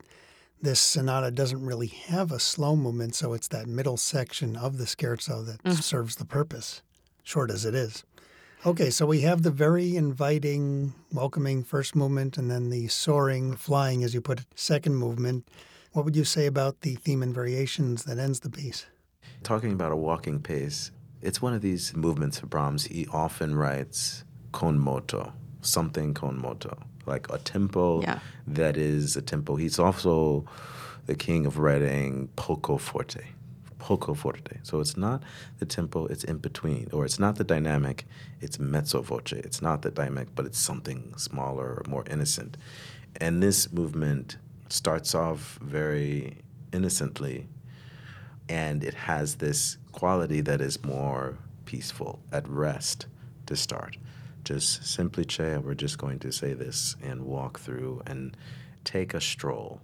[0.63, 4.85] this sonata doesn't really have a slow movement, so it's that middle section of the
[4.85, 5.83] scherzo that mm.
[5.83, 6.83] serves the purpose,
[7.31, 8.05] short as it is.
[8.67, 14.03] Okay, so we have the very inviting, welcoming first movement, and then the soaring, flying,
[14.05, 15.49] as you put it, second movement.
[15.93, 18.85] What would you say about the theme and variations that ends the piece?
[19.45, 20.91] Talking about a walking pace,
[21.23, 22.85] it's one of these movements of Brahms.
[22.85, 28.19] He often writes con moto, something con moto, like a tempo Yeah.
[28.47, 29.57] that is a tempo.
[29.57, 30.45] He's also
[31.07, 33.25] the king of writing poco forte,
[33.81, 34.59] poco forte.
[34.63, 35.23] So it's not
[35.59, 38.07] the tempo, it's in between, or it's not the dynamic,
[38.41, 39.33] it's mezzo voce.
[39.33, 42.57] It's not the dynamic, but it's something smaller, or more innocent.
[43.17, 44.37] And this movement
[44.69, 46.39] starts off very
[46.73, 47.49] innocently
[48.49, 53.07] and it has this quality that is more peaceful, at rest
[53.47, 53.97] to start.
[54.43, 58.37] Just simply, Che, we're just going to say this and walk through and
[58.83, 59.81] take a stroll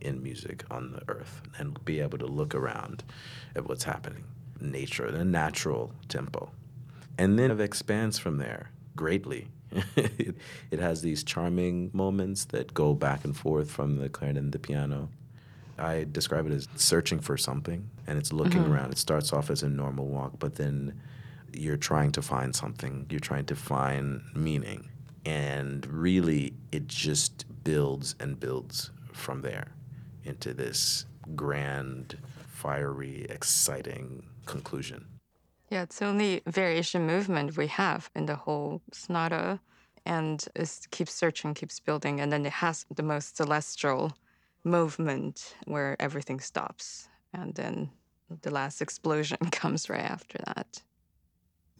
[0.00, 3.04] in music on the earth and be able to look around
[3.54, 4.24] at what's happening,
[4.60, 6.50] nature, a natural tempo.
[7.18, 9.48] And then it expands from there greatly.
[9.96, 10.36] it,
[10.70, 14.58] it has these charming moments that go back and forth from the clarinet and the
[14.58, 15.10] piano.
[15.78, 18.72] I describe it as searching for something, and it's looking mm-hmm.
[18.72, 18.92] around.
[18.92, 21.00] It starts off as a normal walk, but then
[21.52, 23.06] you're trying to find something.
[23.10, 24.88] You're trying to find meaning,
[25.24, 29.68] and really, it just builds and builds from there
[30.28, 32.18] into this grand,
[32.48, 35.06] fiery, exciting conclusion.
[35.70, 39.60] Yeah, it's the only variation movement we have in the whole sonata.
[40.06, 42.20] And it keeps searching, keeps building.
[42.20, 44.16] And then it has the most celestial
[44.64, 47.08] movement where everything stops.
[47.34, 47.90] And then
[48.42, 50.82] the last explosion comes right after that.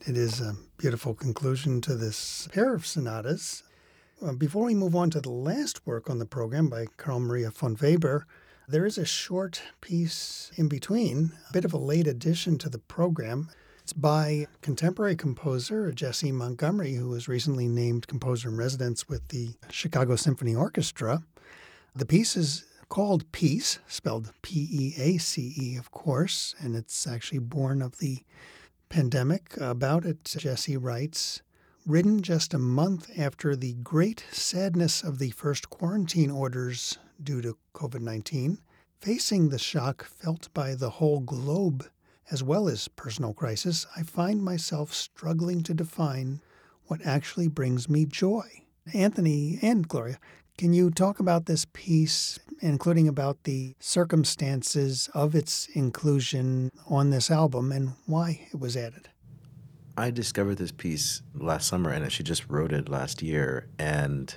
[0.06, 3.62] It is a beautiful conclusion to this pair of sonatas.
[4.20, 7.50] Uh, Before we move on to the last work on the program by Carl Maria
[7.52, 8.26] von Weber,
[8.66, 12.80] there is a short piece in between, a bit of a late addition to the
[12.80, 13.48] program.
[13.80, 19.50] It's by contemporary composer Jessie Montgomery, who was recently named composer in residence with the
[19.70, 21.22] Chicago Symphony Orchestra.
[21.94, 27.06] The piece is called Peace, spelled P E A C E, of course, and it's
[27.06, 28.24] actually born of the
[28.88, 29.56] pandemic.
[29.58, 31.40] About it, Jessie writes
[31.88, 37.56] Written just a month after the great sadness of the first quarantine orders due to
[37.74, 38.58] COVID 19,
[39.00, 41.88] facing the shock felt by the whole globe,
[42.30, 46.42] as well as personal crisis, I find myself struggling to define
[46.88, 48.46] what actually brings me joy.
[48.92, 50.18] Anthony and Gloria,
[50.58, 57.30] Can you talk about this piece, including about the circumstances of its inclusion on this
[57.30, 59.08] album and why it was added?
[59.98, 63.66] I discovered this piece last summer and she just wrote it last year.
[63.80, 64.32] And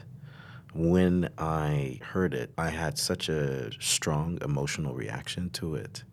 [0.74, 6.04] when I heard it, I had such a strong emotional reaction to it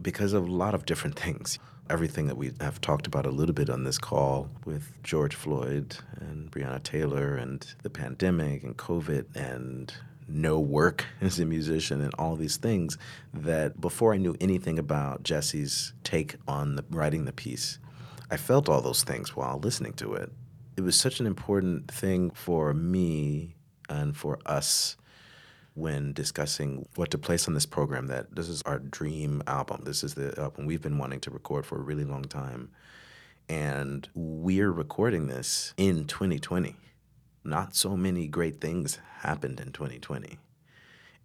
[0.00, 1.58] because of a lot of different things
[1.90, 5.96] everything that we have talked about a little bit on this call with George Floyd
[6.20, 9.92] and Breonna Taylor and the pandemic and COVID and
[10.28, 12.98] no work as a musician and all these things
[13.32, 17.78] that before I knew anything about Jessie's take on the, writing the piece,
[18.30, 20.30] I felt all those things while listening to it.
[20.76, 23.56] It was such an important thing for me
[23.88, 24.96] and for us
[25.74, 29.82] when discussing what to place on this program that this is our dream album.
[29.84, 32.70] This is the album we've been wanting to record for a really long time.
[33.48, 36.76] And we're recording this in 2020.
[37.44, 40.38] Not so many great things happened in 2020.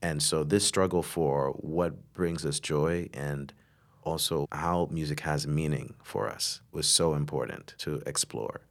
[0.01, 3.51] And so this struggle for what brings us joy and
[4.05, 8.61] also how music has meaning for us was so important to explore.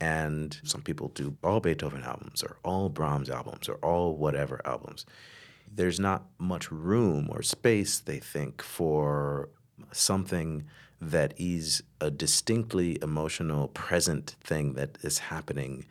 [0.00, 5.06] And some people do all Beethoven albums or all Brahms albums or all whatever albums.
[5.72, 9.48] There's not much room or space, they think, for
[9.92, 10.64] something
[11.00, 15.86] that is a distinctly emotional, present thing that is happening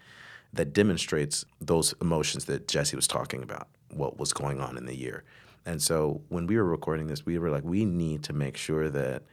[0.54, 4.96] that demonstrates those emotions that Jessie was talking about, what was going on in the
[4.96, 5.24] year.
[5.66, 8.90] And so when we were recording this, we were like, we need to make sure
[8.90, 9.24] that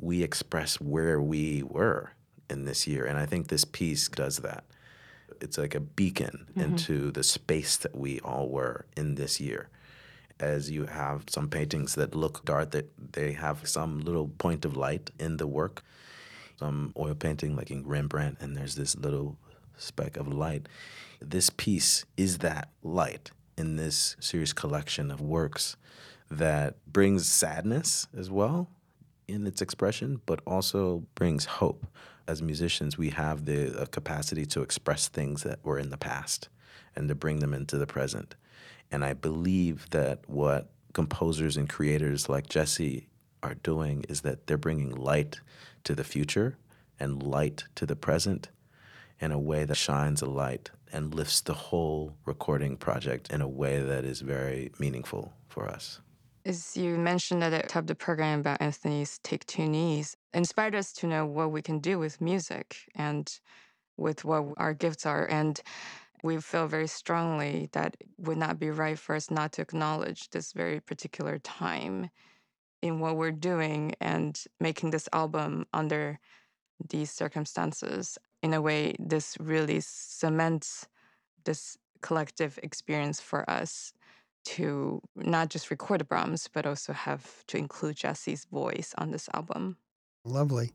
[0.00, 2.12] we express where we were
[2.50, 3.04] in this year.
[3.04, 4.64] And I think this piece does that.
[5.40, 6.60] It's like a beacon mm-hmm.
[6.60, 9.70] into the space that we all were in this year.
[10.38, 14.76] As you have some paintings that look dark, that they have some little point of
[14.76, 15.84] light in the work.
[16.58, 19.36] Some oil painting, like in Rembrandt, and there's this little
[19.76, 20.68] speck of light.
[21.20, 25.76] This piece is that light in this series collection of works
[26.30, 28.68] that brings sadness as well
[29.28, 31.86] in its expression, but also brings hope
[32.28, 36.48] as musicians, we have the capacity to express things that were in the past
[36.94, 38.34] and to bring them into the present.
[38.90, 43.08] And I believe that what composers and creators like Jessie
[43.42, 45.40] are doing is that they're bringing light
[45.84, 46.56] to the future
[47.00, 48.50] and light to the present
[49.18, 53.48] in a way that shines a light and lifts the whole recording project in a
[53.48, 56.00] way that is very meaningful for us.
[56.44, 60.74] As you mentioned at the top of the program about Anthony's Take Two Knees, inspired
[60.74, 63.32] us to know what we can do with music and
[63.96, 65.26] with what our gifts are.
[65.26, 65.60] And
[66.22, 70.30] we feel very strongly that it would not be right for us not to acknowledge
[70.30, 72.10] this very particular time
[72.80, 76.18] in what we're doing and making this album under
[76.90, 78.18] these circumstances.
[78.42, 80.86] In a way, this really cements
[81.44, 83.92] this collective experience for us
[84.44, 89.76] to not just record Brahms, but also have to include Jessie's voice on this album.
[90.24, 90.72] Lovely.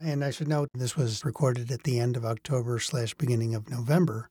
[0.00, 3.68] And I should note this was recorded at the end of October slash beginning of
[3.70, 4.30] November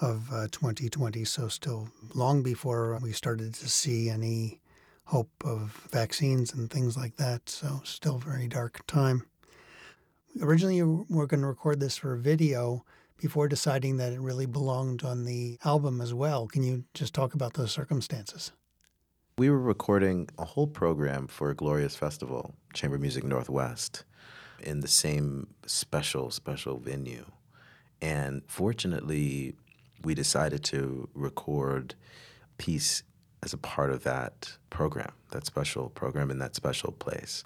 [0.00, 4.60] of uh, 2020, so still long before we started to see any
[5.04, 7.48] hope of vaccines and things like that.
[7.48, 9.26] So still very dark time.
[10.40, 12.84] Originally, we were going to record this for video,
[13.16, 16.46] before deciding that it really belonged on the album as well.
[16.46, 18.52] Can you just talk about those circumstances?
[19.38, 24.04] We were recording a whole program for a Gloria's Festival, Chamber Music Northwest,
[24.60, 27.24] in the same special, special venue.
[28.00, 29.54] And fortunately,
[30.02, 31.94] we decided to record
[32.58, 33.02] piece
[33.42, 37.42] as a part of that program, that special program in that special place.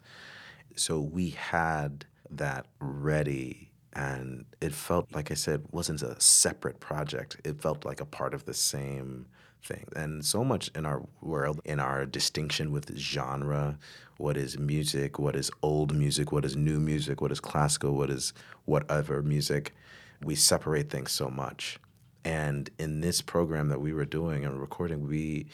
[0.76, 7.36] So we had that ready and it felt like I said wasn't a separate project.
[7.44, 9.26] It felt like a part of the same
[9.64, 9.86] thing.
[9.96, 13.78] And so much in our world, in our distinction with genre,
[14.16, 18.10] what is music, what is old music, what is new music, what is classical, what
[18.10, 18.32] is
[18.66, 19.74] whatever music,
[20.22, 21.78] we separate things so much.
[22.24, 25.46] And in this program that we were doing and recording, we,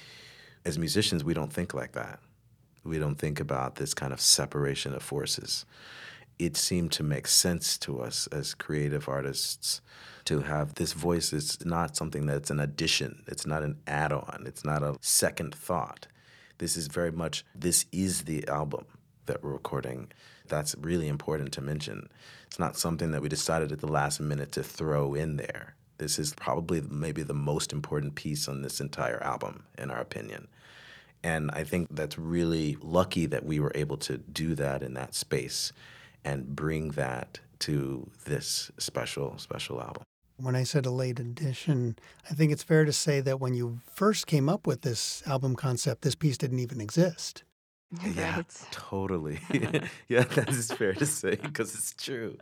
[0.65, 2.21] as musicians, we don't think like that.
[2.85, 5.65] We don't think about this kind of separation of forces
[6.39, 9.81] it seemed to make sense to us as creative artists
[10.25, 14.45] to have this voice It's not something that's an addition, it's not an add on,
[14.47, 16.07] it's not a second thought.
[16.59, 18.87] This is very much, this is the album
[19.27, 20.13] that we're recording.
[20.49, 22.09] That's really important to mention.
[22.47, 25.75] It's not something that we decided at the last minute to throw in there.
[25.99, 30.49] This is probably maybe the most important piece on this entire album, in our opinion.
[31.23, 35.15] And I think that's really lucky that we were able to do that in that
[35.15, 35.73] space
[36.25, 40.03] and bring that to this special, special album.
[40.37, 41.97] When I said a late addition,
[42.29, 45.55] I think it's fair to say that when you first came up with this album
[45.55, 47.45] concept, this piece didn't even exist.
[48.17, 48.67] Yeah, Right.
[48.73, 49.39] totally.
[50.09, 52.37] yeah, that is fair to say because it's true.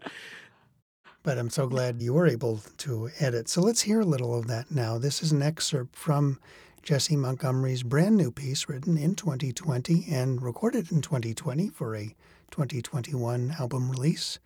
[1.22, 3.48] But I'm so glad you were able to edit.
[3.50, 4.96] So let's hear a little of that now.
[4.96, 6.40] This is an excerpt from
[6.82, 12.14] Jessie Montgomery's brand new piece written in 2020 and recorded in 2020 for a
[12.52, 14.38] 2021 album release.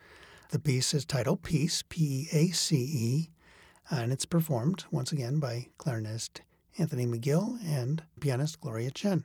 [0.50, 3.30] The piece is titled Peace, P E A C E,
[3.90, 6.40] and it's performed once again by clarinist
[6.78, 9.24] Anthony McGill and pianist Gloria Chien.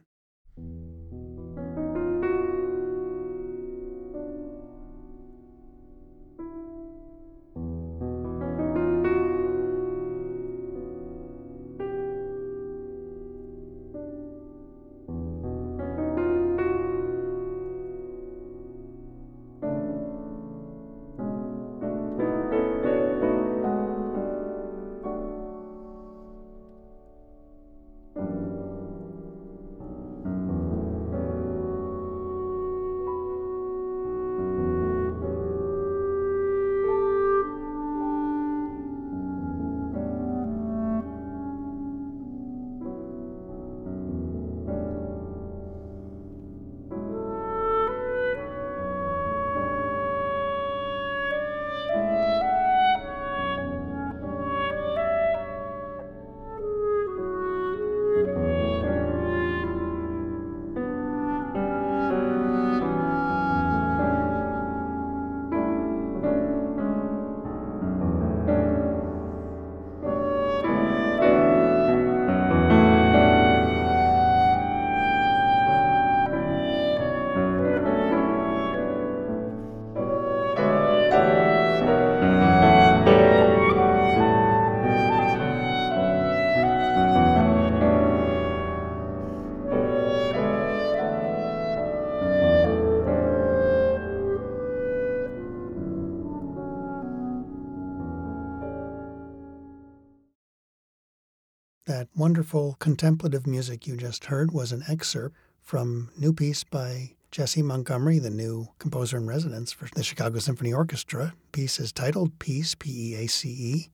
[102.21, 108.19] Wonderful contemplative music you just heard was an excerpt from new piece by Jessie Montgomery,
[108.19, 111.33] the new composer in residence for the Chicago Symphony Orchestra.
[111.51, 113.89] Piece is titled Peace, P E A C E.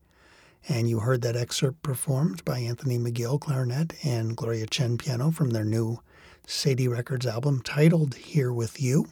[0.68, 5.48] And you heard that excerpt performed by Anthony McGill, clarinet, and Gloria Chien, piano, from
[5.48, 5.98] their new
[6.46, 9.06] Cedille Records album titled Here With You.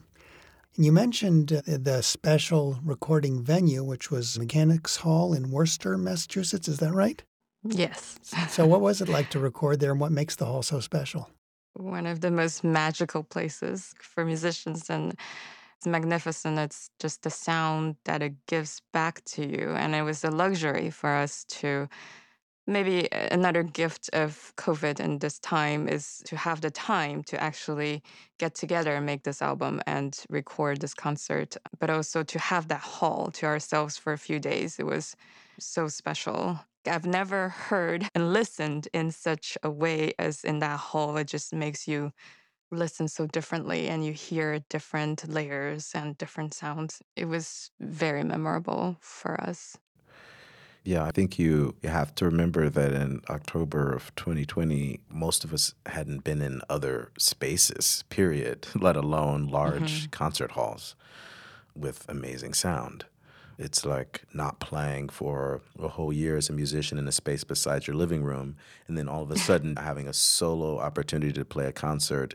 [0.76, 6.68] And you mentioned uh, the special recording venue, which was Mechanics Hall in Worcester, Massachusetts.
[6.68, 7.22] Is that right?
[7.70, 8.18] Yes.
[8.48, 11.30] So, what was it like to record there, and what makes the hall so special?
[11.74, 15.14] One of the most magical places for musicians, and
[15.76, 16.58] it's magnificent.
[16.58, 19.70] It's just the sound that it gives back to you.
[19.70, 21.88] And it was a luxury for us to
[22.66, 28.02] maybe another gift of COVID in this time is to have the time to actually
[28.38, 32.80] get together and make this album and record this concert, but also to have that
[32.80, 34.78] hall to ourselves for a few days.
[34.80, 35.14] It was
[35.60, 36.58] so special.
[36.88, 41.16] I've never heard and listened in such a way as in that hall.
[41.16, 42.12] It just makes you
[42.70, 47.00] listen so differently and you hear different layers and different sounds.
[47.14, 49.78] It was very memorable for us.
[50.84, 55.74] Yeah, I think you have to remember that in October of 2020, most of us
[55.86, 60.10] hadn't been in other spaces, period, let alone large mm-hmm.
[60.10, 60.94] concert halls
[61.74, 63.06] with amazing sound.
[63.58, 67.86] It's like not playing for a whole year as a musician in a space besides
[67.86, 71.66] your living room, and then all of a sudden having a solo opportunity to play
[71.66, 72.34] a concert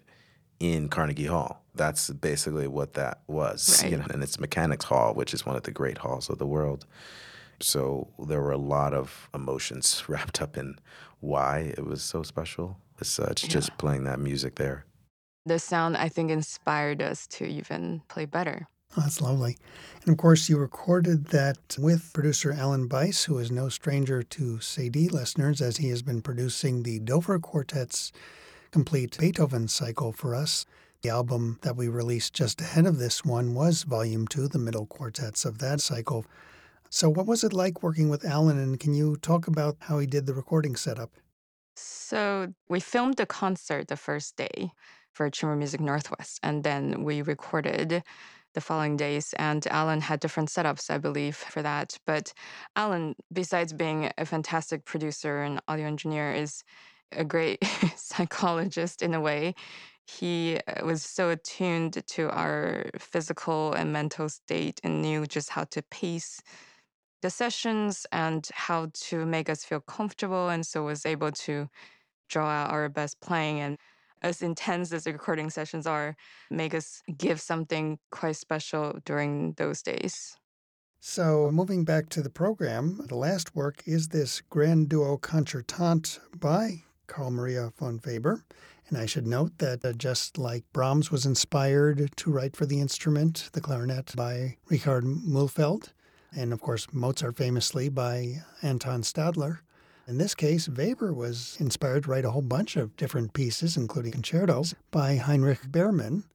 [0.59, 1.63] in Carnegie Hall.
[1.74, 5.63] That's basically what that was, you know, and it's Mechanics Hall, which is one of
[5.63, 6.86] the great halls of the world.
[7.59, 10.78] So there were a lot of emotions wrapped up in
[11.19, 14.86] why it was so special as such, just playing that music there.
[15.45, 18.67] The sound, I think, inspired us to even play better.
[18.98, 19.58] Oh, that's lovely.
[20.02, 24.58] And of course, you recorded that with producer Alan Bise, who is no stranger to
[24.58, 28.12] Cedille listeners, as he has been producing the Dover Quartet's
[28.72, 30.66] complete Beethoven cycle for us.
[31.04, 34.86] The album that we released just ahead of this one was Volume 2, the middle
[34.86, 36.26] quartets of that cycle.
[36.89, 40.06] So, what was it like working with Alan, and can you talk about how he
[40.06, 41.12] did the recording setup?
[41.76, 44.72] So we filmed the concert the first day
[45.14, 48.04] for Chamber Music Northwest, and then we recorded
[48.54, 49.34] the following days.
[49.38, 51.97] And Alan had different setups, I believe, for that.
[52.06, 52.34] But
[52.76, 56.64] Alan, besides being a fantastic producer and audio engineer, is
[57.12, 57.64] a great
[57.95, 59.56] psychologist in a way.
[60.06, 65.66] He uh, was so attuned to our physical and mental state and knew just how
[65.66, 66.41] to pace
[67.22, 70.49] the sessions and how to make us feel comfortable.
[70.49, 71.70] And so was able to
[72.30, 73.78] draw out our best playing and
[74.22, 76.15] as intense as the recording sessions are,
[76.49, 80.38] make us give something quite special during those days.
[80.99, 86.84] So, moving back to the program, the last work is this Grand Duo Concertante by
[87.07, 88.45] Carl Maria von Weber.
[88.88, 92.80] And I should note that uh, just like Brahms was inspired to write for the
[92.80, 95.93] instrument, the clarinet, by Richard Mühlfeld,
[96.36, 99.59] and of course Mozart famously by Anton Stadler,
[100.12, 104.12] in this case, Weber was inspired to write a whole bunch of different pieces, including
[104.12, 106.26] concertos, by Heinrich Baermann.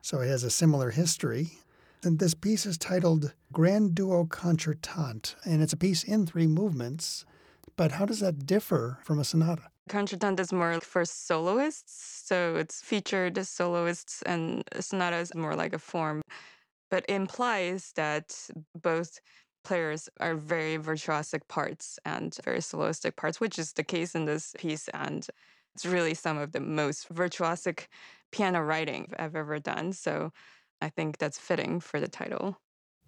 [0.00, 1.58] So it has a similar history.
[2.02, 7.26] And this piece is titled Grand Duo Concertante, and it's a piece in three movements.
[7.76, 9.64] But how does that differ from a sonata?
[9.90, 15.74] Concertante is more for soloists, so it's featured as soloists, and sonata is more like
[15.74, 16.22] a form,
[16.90, 19.20] but implies that both
[19.66, 24.54] players are very virtuosic parts and very soloistic parts, which is the case in this
[24.56, 24.86] piece.
[24.94, 25.26] And
[25.74, 27.88] it's really some of the most virtuosic
[28.30, 29.92] piano writing I've ever done.
[29.92, 30.30] So
[30.80, 32.56] I think that's fitting for the title.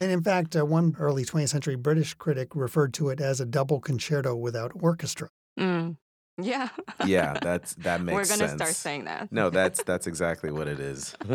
[0.01, 3.47] And in fact, uh, one early 20th century British critic referred to it as a
[3.47, 5.29] double concerto without orchestra.
[5.59, 5.97] Mm.
[6.41, 6.69] Yeah.
[7.07, 8.63] yeah, that's that makes We're gonna sense.
[8.63, 9.31] start saying that.
[9.31, 11.17] No, that's that's exactly what it is.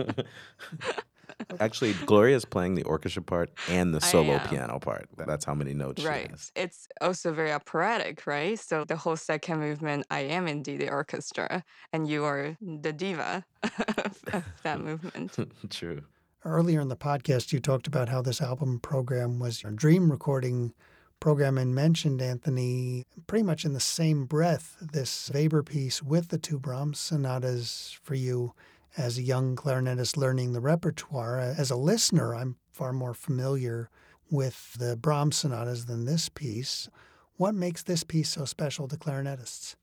[1.60, 5.08] Actually, Gloria is playing the orchestra part and the solo piano part.
[5.18, 6.32] That's how many notes she Right.
[6.32, 6.52] has.
[6.56, 8.60] It's also very operatic, right?
[8.60, 13.46] So the whole second movement, I am indeed the orchestra, and you are the diva
[13.64, 15.38] of, of that movement.
[15.70, 16.02] True.
[16.46, 20.74] Earlier in the podcast, you talked about how this album program was your dream recording
[21.22, 26.38] program and mentioned, Anthony, pretty much in the same breath, this Weber piece with the
[26.38, 28.54] two Brahms sonatas for you
[28.98, 31.40] as a young clarinetist learning the repertoire.
[31.40, 33.90] As a listener, I'm far more familiar
[34.30, 36.90] with the Brahms sonatas than this piece.
[37.38, 39.76] What makes this piece so special to clarinetists?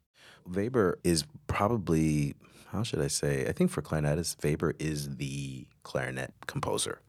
[0.46, 2.34] Weber is probably,
[2.68, 3.46] how should I say?
[3.46, 7.00] I think for clarinetists, Weber is the clarinet composer,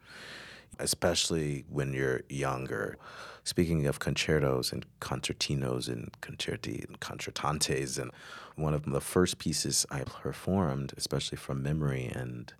[0.80, 2.97] especially when you're younger.
[3.44, 8.12] Speaking of concertos and concertinos and concerti and concertantes, and
[8.56, 12.54] one of the first pieces I performed, especially from memory and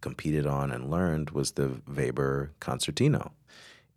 [0.00, 3.32] competed on and learned, was the Weber concertino.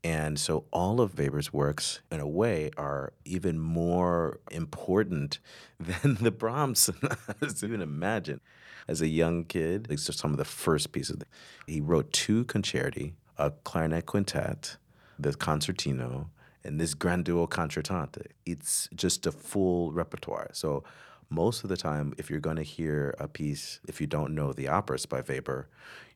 [0.04, 5.40] And so all of Weber's works, in a way, are even more important
[5.80, 7.64] than the Brahms sonatas.
[7.64, 8.42] Even imagine.
[8.88, 11.18] As a young kid, these are some of the first pieces.
[11.66, 14.78] He wrote two concerti, a clarinet quintet,
[15.18, 16.28] the concertino,
[16.64, 18.28] and this grand duo concertante.
[18.46, 20.50] It's just a full repertoire.
[20.54, 20.84] So
[21.30, 24.54] most of the time, if you're going to hear a piece, if you don't know
[24.54, 25.68] the operas by Weber,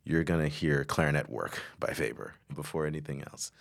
[0.04, 3.52] you're going to hear clarinet work by Weber before anything else.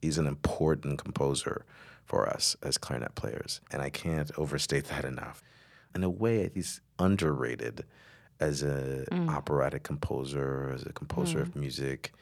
[0.00, 1.64] He's an important composer
[2.04, 5.42] for us as clarinet players, and I can't overstate that enough.
[5.94, 7.84] In a way, he's underrated
[8.40, 9.28] as an mm.
[9.28, 11.60] operatic composer, as a composer of mm.
[11.60, 12.12] music.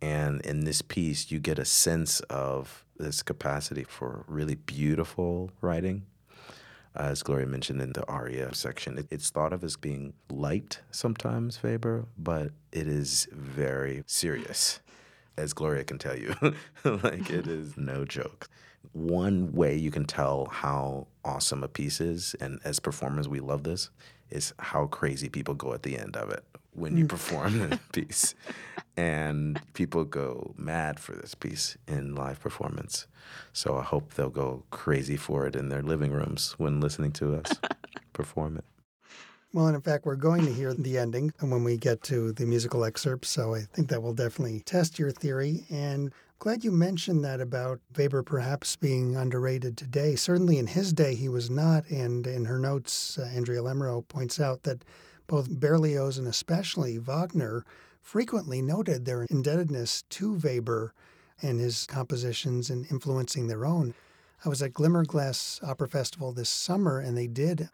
[0.00, 6.06] And in this piece, you get a sense of this capacity for really beautiful writing
[6.96, 10.80] uh, as Gloria mentioned in the aria section, it, it's thought of as being light
[10.90, 14.80] sometimes, Faber, but it is very serious,
[15.36, 16.34] as Gloria can tell you.
[16.84, 18.48] like, it is no joke.
[18.92, 23.64] One way you can tell how awesome a piece is, and as performers, we love
[23.64, 23.90] this,
[24.30, 26.44] is how crazy people go at the end of it
[26.74, 28.34] when you perform the piece.
[28.96, 33.06] And people go mad for this piece in live performance.
[33.52, 37.36] So I hope they'll go crazy for it in their living rooms when listening to
[37.36, 37.58] us
[38.12, 38.64] perform it.
[39.54, 42.44] Well, and in fact, we're going to hear the ending when we get to the
[42.44, 43.30] musical excerpts.
[43.30, 45.64] So I think that will definitely test your theory.
[45.70, 46.10] And
[46.40, 50.16] glad you mentioned that about Weber perhaps being underrated today.
[50.16, 51.88] Certainly in his day, he was not.
[51.88, 54.84] And in her notes, uh, Andrea Lamoreaux points out that
[55.26, 57.64] both Berlioz and especially Wagner
[58.00, 60.92] frequently noted their indebtedness to Weber
[61.40, 63.94] and his compositions and influencing their own.
[64.44, 67.70] I was at Glimmerglass Opera Festival this summer, and they did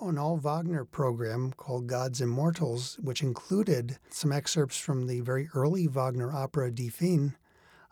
[0.00, 5.48] an all Wagner program called Gods and Mortals, which included some excerpts from the very
[5.54, 7.36] early Wagner opera Die Feen,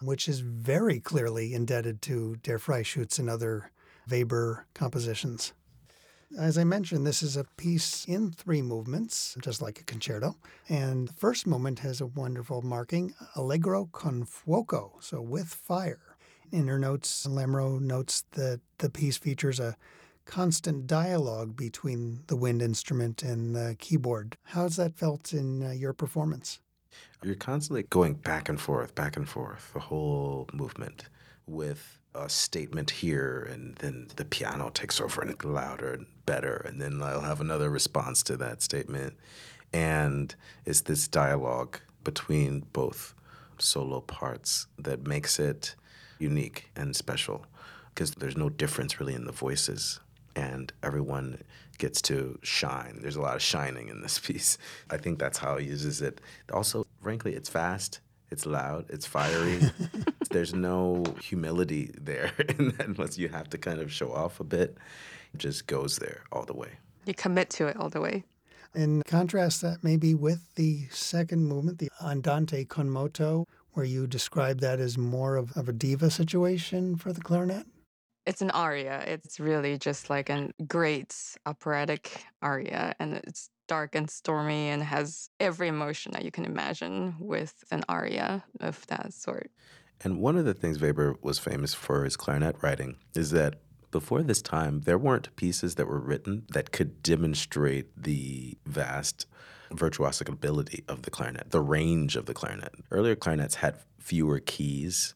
[0.01, 3.71] which is very clearly indebted to Der Freischütz and other
[4.09, 5.53] Weber compositions.
[6.37, 10.37] As I mentioned, this is a piece in three movements, just like a concerto.
[10.69, 16.17] And the first movement has a wonderful marking, Allegro con fuoco, so with fire.
[16.53, 19.77] In her notes, Lamoreaux notes that the piece features a
[20.27, 24.37] constant dialogue between the wind instrument and the keyboard.
[24.45, 26.61] How's that felt in uh, your performance?
[27.23, 31.07] You're constantly going back and forth, back and forth, the whole movement
[31.47, 36.81] with a statement here, and then the piano takes over and louder and better, and
[36.81, 39.15] then I'll have another response to that statement.
[39.73, 43.15] And it's this dialogue between both
[43.59, 45.75] solo parts that makes it
[46.19, 47.47] unique and special
[47.95, 50.01] because there's no difference really in the voices
[50.37, 51.43] and everyone
[51.79, 52.99] gets to shine.
[53.03, 54.59] There's a lot of shining in this piece.
[54.91, 56.21] I think that's how he uses it.
[56.53, 58.01] Also, frankly, it's fast,
[58.31, 59.61] it's loud, it's fiery.
[60.31, 62.33] There's no humility there
[62.79, 64.77] unless you have to kind of show off a bit.
[65.35, 66.71] It just goes there all the way.
[67.07, 68.25] You commit to it all the way.
[68.75, 74.61] And contrast that maybe with the second movement, the Andante con moto, where you describe
[74.61, 77.67] that as more of, of a diva situation for the clarinet.
[78.27, 79.03] It's an aria.
[79.07, 81.17] It's really just like a great
[81.47, 87.15] operatic aria, and it's dark and stormy and has every emotion that you can imagine
[87.19, 89.51] with an aria of that sort.
[90.03, 93.57] And one of the things Weber was famous for his clarinet writing is that
[93.91, 99.27] before this time, there weren't pieces that were written that could demonstrate the vast
[99.71, 102.75] virtuosic ability of the clarinet, the range of the clarinet.
[102.91, 105.15] Earlier clarinets had fewer keys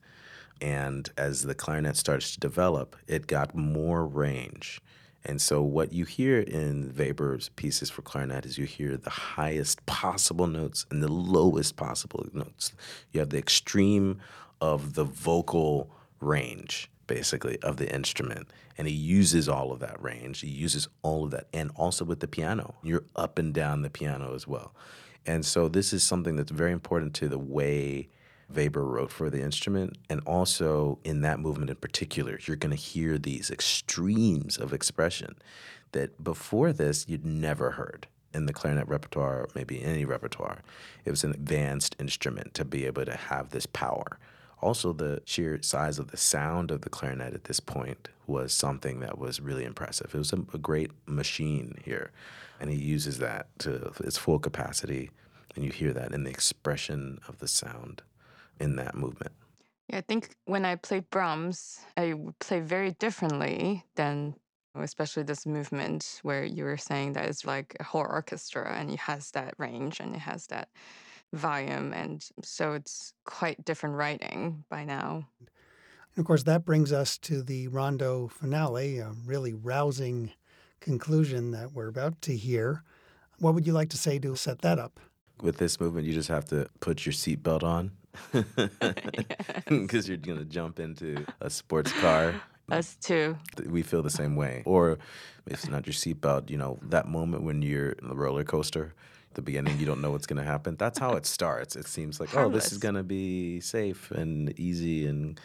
[0.63, 4.81] and as the clarinet starts to develop, it got more range.
[5.25, 9.85] And so, what you hear in Weber's pieces for clarinet is you hear the highest
[9.87, 12.73] possible notes and the lowest possible notes.
[13.13, 14.21] You have the extreme
[14.63, 15.91] of the vocal
[16.21, 18.49] range, basically, of the instrument.
[18.79, 20.41] And he uses all of that range.
[20.41, 21.49] He uses all of that.
[21.53, 24.73] And also with the piano, you're up and down the piano as well.
[25.27, 28.09] And so, this is something that's very important to the way
[28.49, 29.99] Weber wrote for the instrument.
[30.09, 35.37] And also in that movement in particular, you're going to hear these extremes of expression
[35.91, 40.63] that before this you'd never heard in the clarinet repertoire, maybe any repertoire.
[41.05, 44.19] It was an advanced instrument to be able to have this power.
[44.63, 49.01] Also, the sheer size of the sound of the clarinet at this point was something
[49.01, 50.15] that was really impressive.
[50.15, 52.13] It was a, a great machine here,
[52.61, 55.11] and he uses that to its full capacity,
[55.55, 58.03] and you hear that in the expression of the sound
[58.61, 59.33] in that movement?
[59.89, 64.37] Yeah, I think when I play Brahms, I play very differently than
[64.75, 68.99] especially this movement where you were saying that it's like a whole orchestra and it
[68.99, 70.69] has that range and it has that
[71.33, 75.27] volume and so it's quite different writing by now.
[75.41, 80.33] And of course that brings us to the rondo finale, a really rousing
[80.81, 82.83] conclusion that we're about to hear.
[83.39, 85.01] What would you like to say to set that up?
[85.41, 87.93] With this movement, you just have to put your seatbelt on
[89.69, 92.41] because you're going to jump into a sports car.
[92.71, 93.37] Us too.
[93.67, 94.63] We feel the same way.
[94.65, 94.93] Or
[95.47, 98.95] if it's not your seatbelt, you know, that moment when you're in the roller coaster,
[99.35, 100.77] the beginning, you don't know what's going to happen.
[100.77, 101.77] That's how it starts.
[101.77, 102.53] It seems like, Harmless.
[102.53, 105.41] oh, this is going to be safe and easy and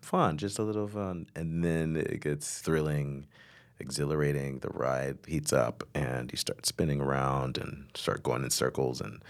[0.00, 1.26] fun, just a little fun.
[1.34, 3.26] And then it gets thrilling
[3.80, 4.58] exhilarating.
[4.60, 9.22] The ride heats up, and you start spinning around and start going in circles, and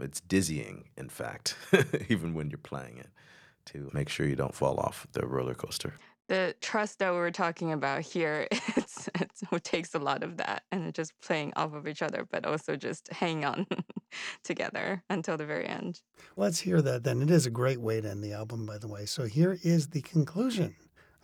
[0.00, 0.84] it's dizzying.
[0.96, 1.56] In fact,
[2.08, 3.08] even when you're playing it,
[3.66, 5.94] to make sure you don't fall off the roller coaster.
[6.30, 10.36] The trust that we were talking about here, it's, it's, it takes a lot of
[10.36, 13.66] that, and just playing off of each other, but also just hang on
[14.44, 16.02] together until the very end.
[16.36, 17.20] Let's hear that then.
[17.20, 19.06] It is a great way to end the album, by the way.
[19.06, 20.76] So here is the conclusion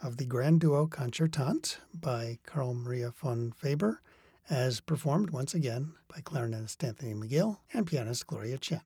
[0.03, 4.03] of the Grand Duo Concertante by Carl Maria von Weber,
[4.51, 8.81] as performed once again by clarinetist Anthony McGill and pianist Gloria Chien.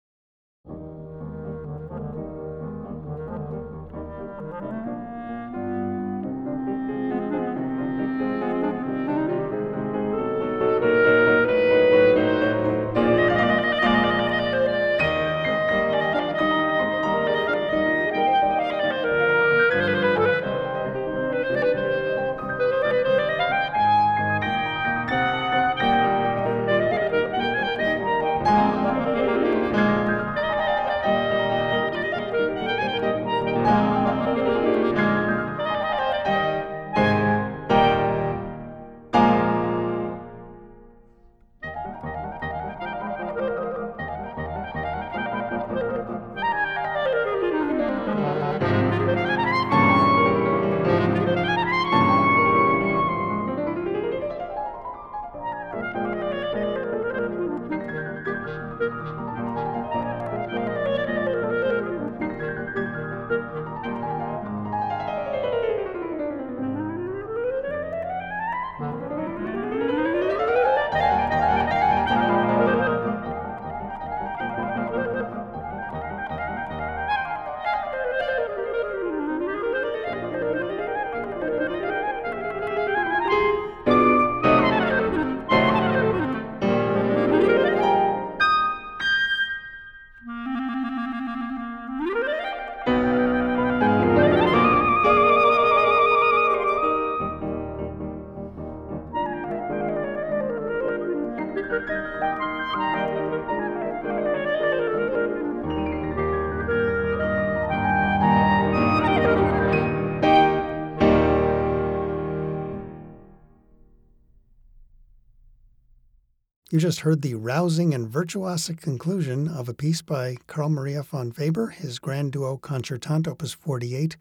[116.72, 121.34] You just heard the rousing and virtuosic conclusion of a piece by Carl Maria von
[121.36, 124.16] Weber, his grand duo Concertante Opus 48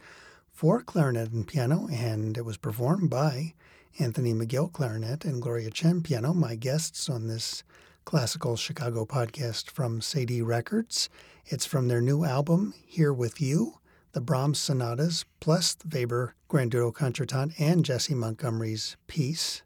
[0.51, 3.53] for clarinet and piano, and it was performed by
[3.99, 7.63] Anthony McGill, clarinet, and Gloria Chien, piano, my guests on this
[8.03, 11.07] classical Chicago podcast from Cedille Records.
[11.45, 13.75] It's from their new album, Here With You,
[14.13, 19.61] the Brahms sonatas, plus the Weber Grand Duo Concertante and Jessie Montgomery's piece.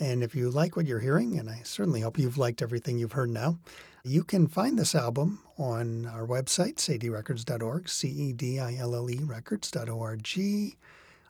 [0.00, 3.12] And if you like what you're hearing, and I certainly hope you've liked everything you've
[3.12, 3.58] heard now,
[4.02, 9.10] you can find this album on our website, cedillerecords.org, C E D I L L
[9.10, 10.76] E records.org.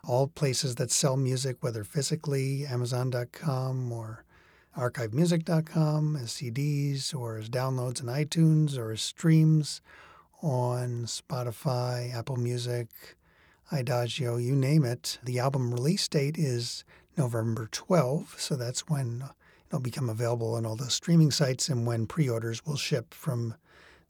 [0.07, 4.23] All places that sell music, whether physically, Amazon.com or
[4.77, 9.81] archivemusic.com, as CDs or as downloads in iTunes or as streams
[10.41, 12.87] on Spotify, Apple Music,
[13.71, 15.17] Idagio, you name it.
[15.23, 16.83] The album release date is
[17.17, 19.23] November 12, so that's when
[19.67, 23.55] it'll become available on all the streaming sites and when pre orders will ship from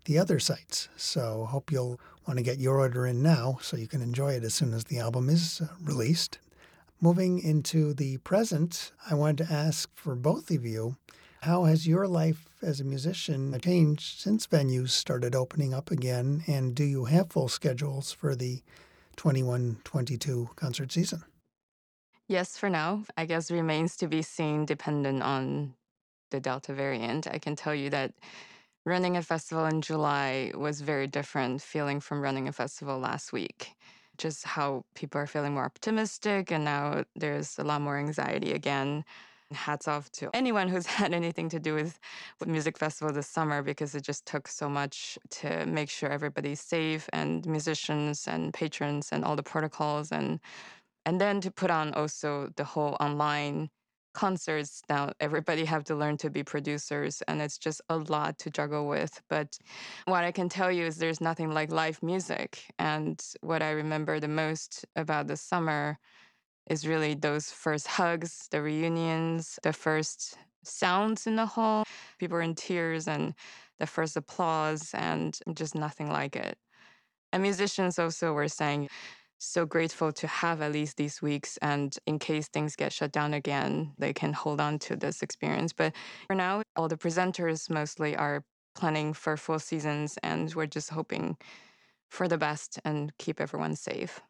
[0.06, 0.90] the other sites.
[0.96, 4.44] So, hope you'll want to get your order in now so you can enjoy it
[4.44, 6.40] as soon as the album is uh, released.
[7.02, 10.98] Moving into the present, I wanted to ask for both of you
[11.42, 16.44] how has your life as a musician changed since venues started opening up again?
[16.48, 18.64] And do you have full schedules for the
[19.16, 21.24] 21 22 concert season?
[22.28, 23.04] Yes, for now.
[23.18, 25.76] I guess remains to be seen dependent on
[26.32, 27.28] the Delta variant.
[27.28, 28.14] I can tell you that
[28.86, 33.76] running a festival in July was very different feeling from running a festival last week.
[34.18, 39.06] Just how people are feeling more optimistic, and now there's a lot more anxiety again.
[39.52, 42.00] Hats off to anyone who's had anything to do with,
[42.40, 46.62] with music festival this summer because it just took so much to make sure everybody's
[46.62, 50.40] safe and musicians and patrons and all the protocols and
[51.06, 53.70] and then to put on also the whole online
[54.14, 58.50] concerts now everybody have to learn to be producers and it's just a lot to
[58.50, 59.58] juggle with but
[60.06, 64.20] what i can tell you is there's nothing like live music and what i remember
[64.20, 65.98] the most about the summer
[66.70, 71.84] is really those first hugs the reunions the first sounds in the hall
[72.18, 73.34] people in tears and
[73.80, 76.58] the first applause and just nothing like it.
[77.32, 78.90] And musicians also were saying
[79.38, 81.58] so grateful to have at least these weeks.
[81.62, 85.74] And in case things get shut down again, they can hold on to this experience.
[85.74, 85.94] But
[86.28, 88.44] for now, all the presenters mostly are
[88.76, 91.38] planning for full seasons, and we're just hoping
[92.10, 94.22] for the best and keep everyone safe.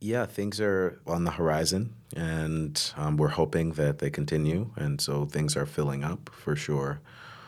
[0.00, 4.70] Yeah, things are on the horizon, and um, we're hoping that they continue.
[4.76, 7.00] And so things are filling up for sure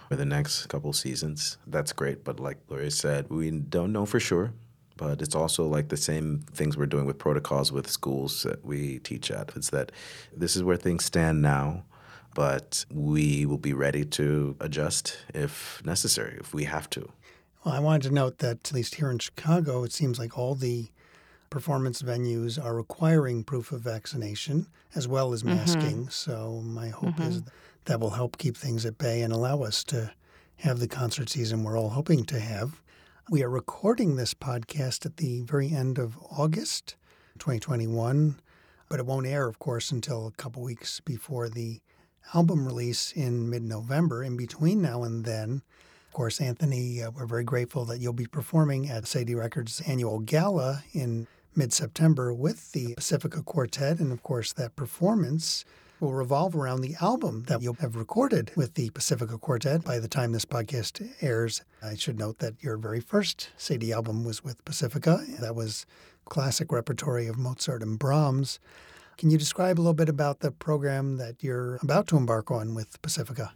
[0.08, 1.58] for the next couple seasons.
[1.66, 2.24] That's great.
[2.24, 4.54] But like Gloria said, we don't know for sure
[4.96, 8.98] but it's also like the same things we're doing with protocols with schools that we
[9.00, 9.52] teach at.
[9.56, 9.92] It's that
[10.34, 11.84] this is where things stand now,
[12.34, 17.08] but we will be ready to adjust if necessary, if we have to.
[17.64, 20.54] Well, I wanted to note that at least here in Chicago, it seems like all
[20.54, 20.88] the
[21.50, 25.56] performance venues are requiring proof of vaccination as well as mm-hmm.
[25.56, 25.96] masking.
[26.02, 26.10] Mm-hmm.
[26.10, 27.22] So my hope mm-hmm.
[27.22, 27.42] is
[27.84, 30.12] that will help keep things at bay and allow us to
[30.56, 32.80] have the concert season we're all hoping to have.
[33.28, 36.94] We are recording this podcast at the very end of August
[37.40, 38.38] 2021,
[38.88, 41.80] but it won't air, of course, until a couple weeks before the
[42.34, 44.22] album release in mid November.
[44.22, 45.62] In between now and then,
[46.06, 50.20] of course, Anthony, uh, we're very grateful that you'll be performing at Cedille Records' annual
[50.20, 53.98] gala in mid September with the Pacifica Quartet.
[53.98, 55.64] And of course, that performance
[56.00, 60.08] will revolve around the album that you'll have recorded with the Pacifica Quartet by the
[60.08, 61.62] time this podcast airs.
[61.82, 65.24] I should note that your very first CD album was with Pacifica.
[65.40, 65.86] That was
[66.26, 68.58] classic repertory of Mozart and Brahms.
[69.16, 72.74] Can you describe a little bit about the program that you're about to embark on
[72.74, 73.54] with Pacifica?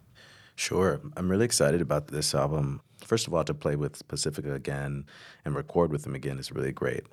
[0.57, 1.01] Sure.
[1.17, 2.81] I'm really excited about this album.
[3.05, 5.05] First of all, to play with Pacifica again
[5.45, 7.05] and record with them again is really great.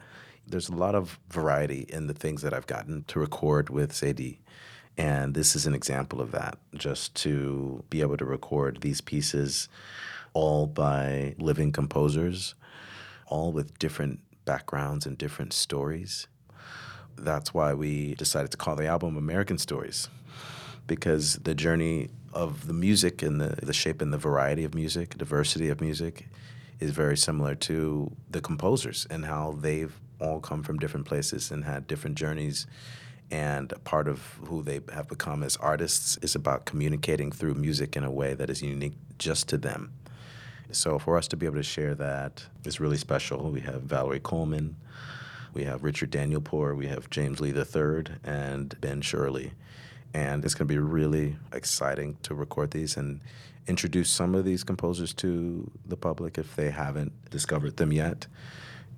[0.46, 4.38] There's a lot of variety in the things that I've gotten to record with Cedille.
[4.98, 9.70] And this is an example of that, just to be able to record these pieces
[10.34, 12.56] all by living composers,
[13.28, 16.28] all with different backgrounds and different stories.
[17.16, 20.10] That's why we decided to call the album American Stories,
[20.88, 25.18] because the journey of the music and the, the shape and the variety of music,
[25.18, 26.28] diversity of music,
[26.80, 31.66] is very similar to the composers and how they've all come from different places and
[31.66, 32.68] had different journeys
[33.30, 38.04] and part of who they have become as artists is about communicating through music in
[38.04, 39.92] a way that is unique just to them.
[40.72, 43.52] So for us to be able to share that is really special.
[43.52, 44.76] We have Valerie Coleman,
[45.54, 49.54] we have Richard Danielpour, we have James Lee III, and Ben Shirley.
[50.14, 53.22] And it's going to be really exciting to record these and
[53.68, 58.28] introduce some of these composers to the public if they haven't discovered them yet,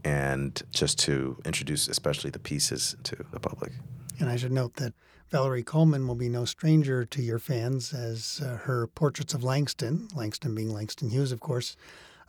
[0.04, 3.72] and just to introduce especially the pieces to the public.
[4.20, 4.94] And I should note that
[5.30, 10.08] Valerie Coleman will be no stranger to your fans as uh, her Portraits of Langston,
[10.14, 11.78] Langston being Langston Hughes, of course,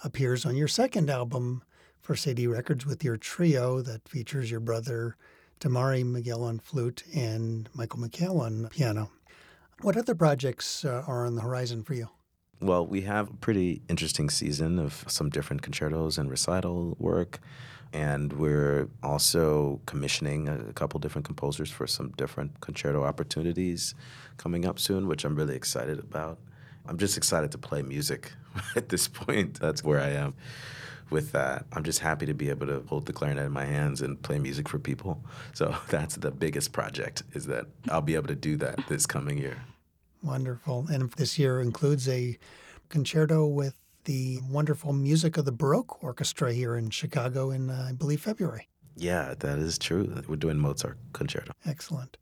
[0.04, 1.62] appears on your second album
[2.00, 5.16] for Cedille Records with your trio that features your brother
[5.60, 9.10] Demarre McGill on flute and Michael McHale on piano.
[9.82, 12.08] What other projects uh, are on the horizon for you?
[12.60, 17.40] Well, we have a pretty interesting season of some different concertos and recital work.
[17.92, 23.94] And we're also commissioning a couple different composers for some different concerto opportunities
[24.36, 26.38] coming up soon, which I'm really excited about.
[26.86, 28.32] I'm just excited to play music
[28.76, 29.58] at this point.
[29.60, 30.34] That's where I am
[31.10, 31.66] with that.
[31.72, 34.38] I'm just happy to be able to hold the clarinet in my hands and play
[34.38, 35.22] music for people.
[35.52, 39.38] So that's the biggest project is that I'll be able to do that this coming
[39.38, 39.56] year.
[40.22, 40.86] Wonderful.
[40.90, 42.38] And this year includes a
[42.88, 43.74] concerto with
[44.10, 48.68] the wonderful music of the Baroque Orchestra here in Chicago in, uh, I believe, February.
[48.96, 50.20] Yeah, that is true.
[50.26, 51.52] We're doing Mozart concerto.
[51.64, 52.16] Excellent.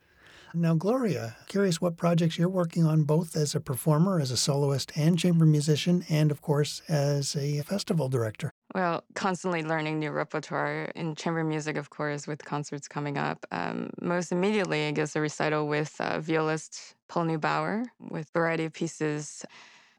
[0.52, 4.92] Now, Gloria, curious what projects you're working on both as a performer, as a soloist,
[4.96, 8.50] and chamber musician, and of course, as a festival director.
[8.74, 13.46] Well, constantly learning new repertoire in chamber music, of course, with concerts coming up.
[13.50, 18.66] Um, most immediately, I guess, a recital with uh, violist Paul Neubauer with a variety
[18.66, 19.46] of pieces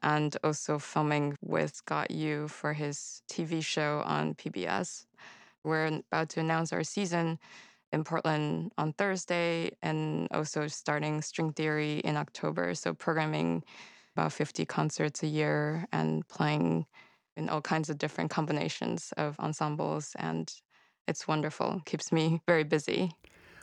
[0.02, 5.06] and also filming with Scott Yoo for his TV show on PBS.
[5.64, 7.38] We're about to announce our season
[7.92, 12.74] in Portland on Thursday and also starting String Theory in October.
[12.74, 13.64] So, programming
[14.16, 16.86] about 50 concerts a year and playing
[17.36, 20.14] in all kinds of different combinations of ensembles.
[20.18, 20.52] And
[21.06, 23.12] it's wonderful, keeps me very busy.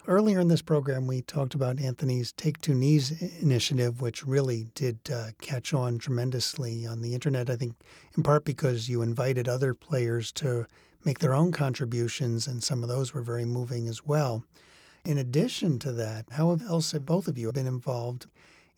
[0.08, 5.00] Earlier in this program, we talked about Anthony's Take Two Knees initiative, which really did
[5.14, 7.50] uh, catch on tremendously on the internet.
[7.50, 7.76] I think
[8.16, 10.66] in part because you invited other players to
[11.04, 14.46] make their own contributions, and some of those were very moving as well.
[15.04, 18.28] In addition to that, how else have both of you been involved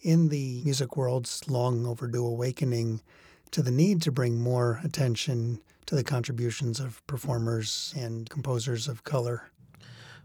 [0.01, 3.01] in the music world's long overdue awakening
[3.51, 9.03] to the need to bring more attention to the contributions of performers and composers of
[9.03, 9.51] color?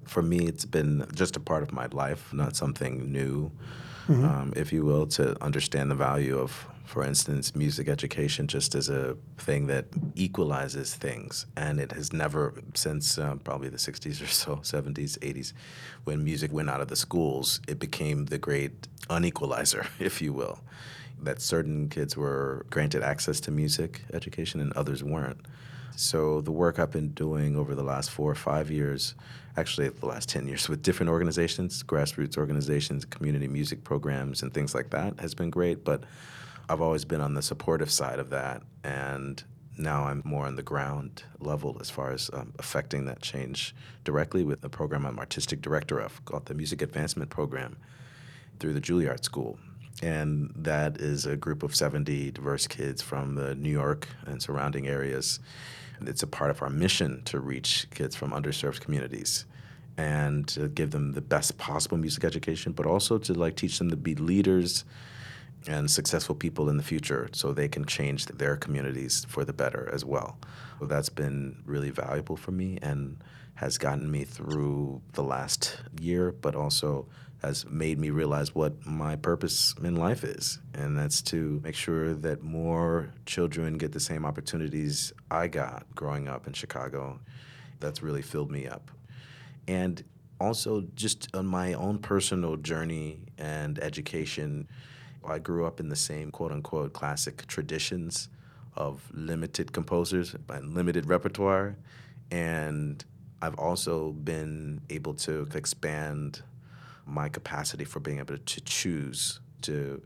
[0.06, 3.50] For me, it's been just a part of my life, not something new,
[4.08, 4.24] mm-hmm.
[4.24, 8.88] um, if you will, to understand the value of for instance, music education just as
[8.88, 11.46] a thing that equalizes things.
[11.56, 15.54] And it has never, since uh, probably the 60s or so, 70s, 80s,
[16.04, 20.60] when music went out of the schools, it became the great unequalizer, if you will.
[21.22, 25.40] That certain kids were granted access to music education and others weren't.
[25.96, 29.14] So the work I've been doing over the last four or five years,
[29.56, 34.74] actually the last 10 years with different organizations, grassroots organizations, community music programs and things
[34.74, 35.84] like that has been great.
[35.84, 36.02] But
[36.68, 39.42] I've always been on the supportive side of that, and
[39.76, 43.74] now I'm more on the ground level as far as um, affecting that change
[44.04, 47.76] directly with a program I'm artistic director of called the Music Advancement Program
[48.60, 49.58] through the Juilliard School.
[50.02, 54.86] And that is a group of 70 diverse kids from the New York and surrounding
[54.86, 55.38] areas.
[56.08, 59.46] It's a part of our mission to reach kids from underserved communities
[59.96, 63.90] and to give them the best possible music education, but also to like teach them
[63.90, 64.84] to be leaders
[65.66, 69.88] and successful people in the future so they can change their communities for the better
[69.92, 70.36] as well.
[70.80, 73.16] So that's been really valuable for me and
[73.54, 77.06] has gotten me through the last year, but also
[77.44, 80.58] has made me realize what my purpose in life is.
[80.72, 86.26] And that's to make sure that more children get the same opportunities I got growing
[86.26, 87.20] up in Chicago.
[87.80, 88.90] That's really filled me up.
[89.68, 90.02] And
[90.40, 94.68] also, just on my own personal journey and education
[95.26, 98.28] I grew up in the same quote unquote classic traditions
[98.76, 101.76] of limited composers and limited repertoire.
[102.30, 103.04] And
[103.40, 106.42] I've also been able to expand
[107.06, 110.02] my capacity for being able to choose to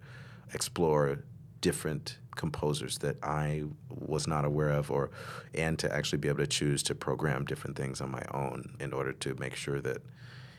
[0.52, 1.24] explore
[1.60, 5.10] different composers that I was not aware of or
[5.54, 8.92] and to actually be able to choose to program different things on my own in
[8.92, 9.98] order to make sure that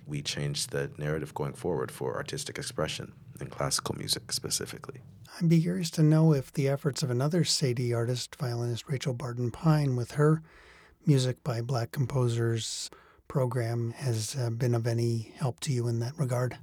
[0.06, 5.00] we change the narrative going forward for artistic expression in classical music specifically.
[5.40, 9.52] I'd be curious to know if the efforts of another Cedille artist, violinist Rachel Barton
[9.52, 10.42] Pine, with her
[11.06, 12.90] music by black composers
[13.30, 16.58] program has uh, been of any help to you in that regard.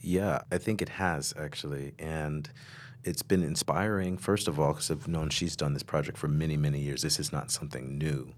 [0.00, 1.92] Yeah, I think it has actually.
[2.00, 2.50] And
[3.04, 6.56] it's been inspiring, first of all, because I've known she's done this project for many,
[6.56, 7.02] many years.
[7.02, 8.32] This is not something new.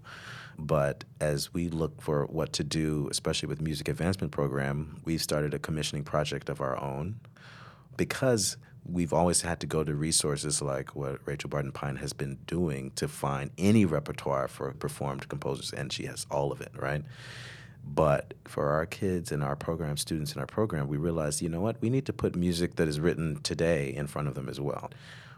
[0.59, 5.53] But as we look for what to do, especially with music advancement program, we've started
[5.53, 7.19] a commissioning project of our own
[7.95, 12.37] because we've always had to go to resources like what Rachel Barton Pine has been
[12.47, 17.03] doing to find any repertoire for performed composers, and she has all of it, right?
[17.83, 21.61] But for our kids and our program students in our program, we realized, you know
[21.61, 24.59] what, we need to put music that is written today in front of them as
[24.59, 24.91] well.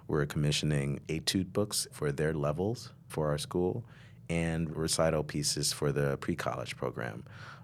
[0.07, 3.83] We're commissioning etude books for their levels for our school
[4.29, 7.23] and recital pieces for the pre college program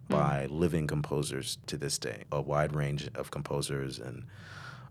[0.10, 0.60] by mm.
[0.60, 4.24] living composers to this day, a wide range of composers and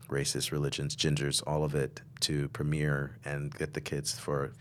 [0.08, 4.52] races, religions, genders, all of it to premiere and get the kids for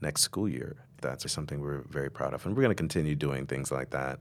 [0.00, 0.76] next school year.
[1.00, 2.46] That's something we're very proud of.
[2.46, 4.20] And we're going to continue doing things like that,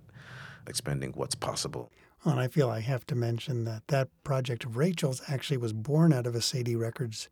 [0.68, 1.92] expanding what's possible.
[2.24, 5.74] Well, and I feel I have to mention that that project of Rachel's actually was
[5.74, 7.30] born out of a Cedille Records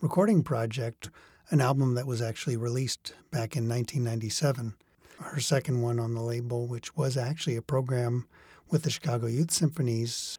[0.00, 1.10] recording project,
[1.50, 4.74] an album that was actually released back in 1997.
[5.20, 8.26] Her second one on the label, which was actually a program
[8.68, 10.38] with the Chicago Youth Symphonies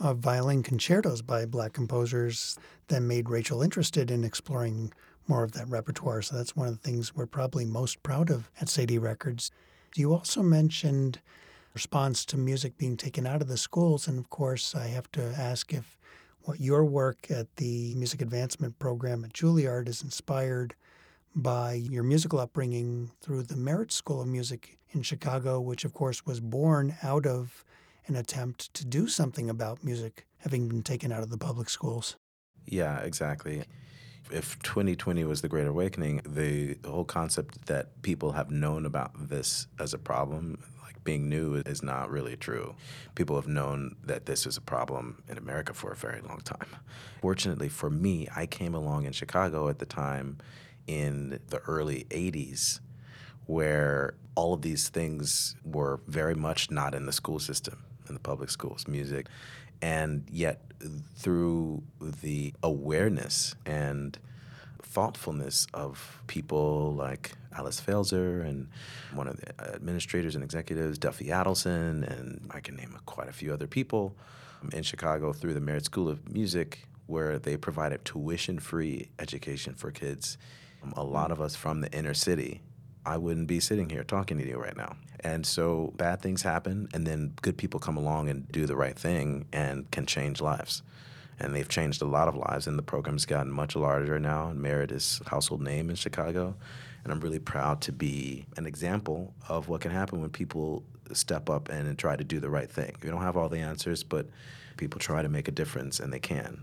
[0.00, 4.92] of violin concertos by black composers that made Rachel interested in exploring
[5.28, 6.22] more of that repertoire.
[6.22, 9.50] So that's one of the things we're probably most proud of at Cedille Records.
[9.94, 11.20] You also mentioned
[11.74, 14.08] response to music being taken out of the schools.
[14.08, 15.98] And of course, I have to ask if
[16.42, 20.74] what your work at the Music Advancement Program at Juilliard is inspired
[21.34, 26.26] by your musical upbringing through the Merit School of Music in Chicago, which of course
[26.26, 27.64] was born out of
[28.06, 32.16] an attempt to do something about music having been taken out of the public schools.
[32.66, 33.64] Yeah, exactly.
[34.30, 39.66] If 2020 was the Great Awakening, the, whole concept that people have known about this
[39.78, 42.74] as a problem, like being new, is not really true.
[43.14, 46.68] People have known that this is a problem in America for a very long time.
[47.20, 50.38] Fortunately for me, I came along in Chicago at the time
[50.86, 52.80] in the early 80s
[53.46, 58.20] where all of these things were very much not in the school system in the
[58.20, 59.26] public schools, music.
[59.80, 60.60] And yet,
[61.16, 64.18] through the awareness and
[64.82, 68.68] thoughtfulness of people like Alice Pfaelzer and
[69.14, 73.52] one of the administrators and executives, Duffie Adelson, and I can name quite a few
[73.52, 74.14] other people
[74.62, 79.74] um, in Chicago through the Merit School of Music, where they provided tuition free education
[79.74, 80.36] for kids.
[80.82, 82.60] Um, a lot of us from the inner city
[83.04, 84.94] I wouldn't be sitting here talking to you right now.
[85.24, 88.98] And so bad things happen, and then good people come along and do the right
[88.98, 90.82] thing and can change lives.
[91.38, 94.48] And they've changed a lot of lives, and the program's gotten much larger now.
[94.48, 96.56] And Merit is household name in Chicago.
[97.04, 101.50] And I'm really proud to be an example of what can happen when people step
[101.50, 102.94] up and try to do the right thing.
[103.02, 104.28] We don't have all the answers, but
[104.76, 106.62] people try to make a difference, and they can.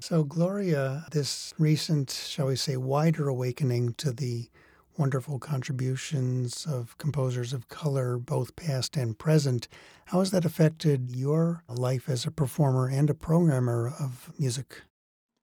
[0.00, 4.48] So, Gloria, this recent, shall we say, wider awakening to the
[4.96, 9.68] wonderful contributions of composers of color, both past and present.
[10.06, 14.82] How has that affected your life as a performer and a programmer of music?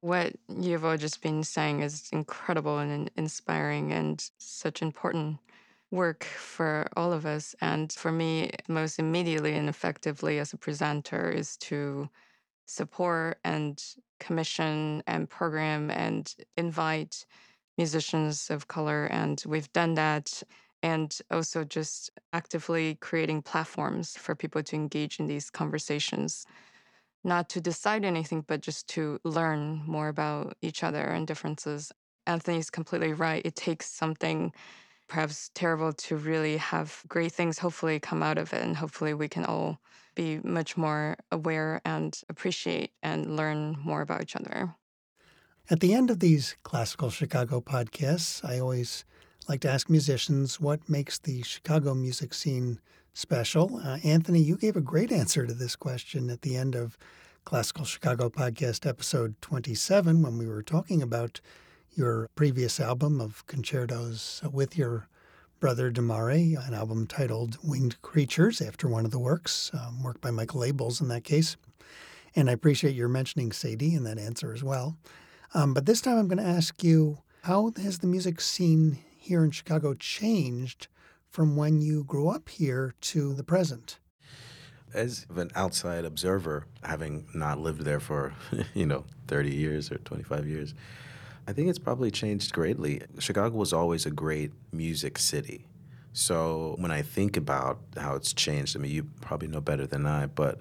[0.01, 5.39] What you've all just been saying is incredible and inspiring and such important
[5.91, 7.55] work for all of us.
[7.61, 12.09] And for me, most immediately and effectively as a presenter is to
[12.65, 13.83] support and
[14.19, 17.25] commission and program and invite
[17.83, 19.01] musicians of color.
[19.05, 20.43] And we've done that.
[20.81, 26.45] And also just actively creating platforms for people to engage in these conversations,
[27.23, 31.91] not to decide anything, but just to learn more about each other and differences.
[32.25, 33.45] Anthony's completely right.
[33.49, 34.53] It takes something
[35.09, 38.63] perhaps terrible to really have great things hopefully come out of it.
[38.63, 39.79] And hopefully we can all
[40.15, 44.75] be much more aware and appreciate and learn more about each other.
[45.71, 49.05] At the end of these classical Chicago podcasts, I always
[49.47, 52.79] like to ask musicians what makes the Chicago music scene
[53.13, 53.79] special.
[53.83, 56.97] Uh, Anthony, you gave a great answer to this question at the end of
[57.45, 61.39] Classical Chicago Podcast episode 27 when we were talking about
[61.93, 65.07] your previous album of concertos with your
[65.59, 70.31] brother Demarre, an album titled Winged Creatures after one of the works, um, worked by
[70.31, 71.57] Michael Abels in that case.
[72.35, 74.97] And I appreciate your mentioning Cedille in that answer as well.
[75.53, 79.43] Um, but this time I'm going to ask you how has the music scene here
[79.43, 80.87] in Chicago changed
[81.29, 83.97] from when you grew up here to the present?
[84.93, 88.33] As an outside observer, having not lived there for,
[88.73, 90.73] you know, 30 years or 25 years,
[91.47, 93.01] I think it's probably changed greatly.
[93.17, 95.65] Chicago was always a great music city.
[96.13, 100.05] So when I think about how it's changed, I mean, you probably know better than
[100.05, 100.59] I, but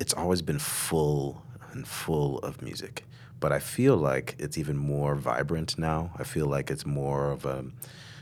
[0.00, 1.42] it's always been full
[1.72, 3.04] and full of music
[3.44, 6.12] but I feel like it's even more vibrant now.
[6.16, 7.74] I feel like it's more of an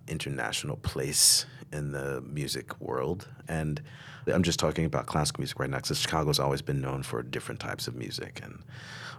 [0.08, 3.28] international place in the music world.
[3.46, 3.80] And
[4.26, 7.60] I'm just talking about classical music right now because Chicago's always been known for different
[7.60, 8.64] types of music and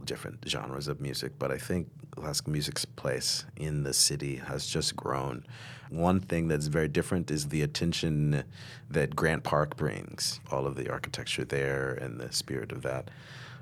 [0.03, 1.39] different genres of music.
[1.39, 5.45] But I think classical music's place in the city has just grown.
[5.89, 8.43] One thing that's very different is the attention
[8.89, 13.09] that Grant Park brings, all of the architecture there and the spirit of that.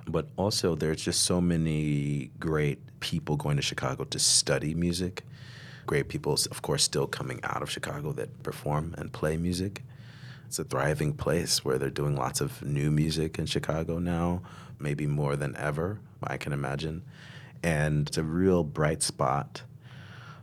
[0.08, 5.24] But also, there's just so many great people going to Chicago to study music.
[5.86, 9.84] Great people, of course, still coming out of Chicago that perform and play music.
[10.48, 14.42] It's a thriving place where they're doing lots of new music in Chicago now,
[14.80, 17.04] maybe more than ever, I can imagine.
[17.64, 19.64] And it's a real bright spot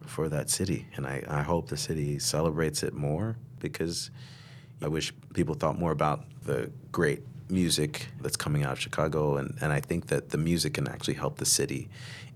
[0.06, 0.86] for that city.
[0.96, 4.10] And I, I hope the city celebrates it more because
[4.80, 9.36] I wish people thought more about the great music that's coming out of Chicago.
[9.36, 11.88] And, and I think that the music can actually help the city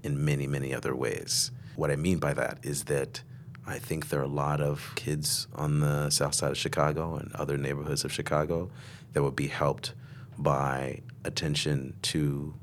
[0.02, 1.50] in many, many other ways.
[1.76, 3.22] What I mean by that is that
[3.66, 7.32] I think there are a lot of kids on the south side of Chicago and
[7.34, 8.70] other neighborhoods of Chicago
[9.12, 9.94] that would be helped
[10.36, 12.54] by attention to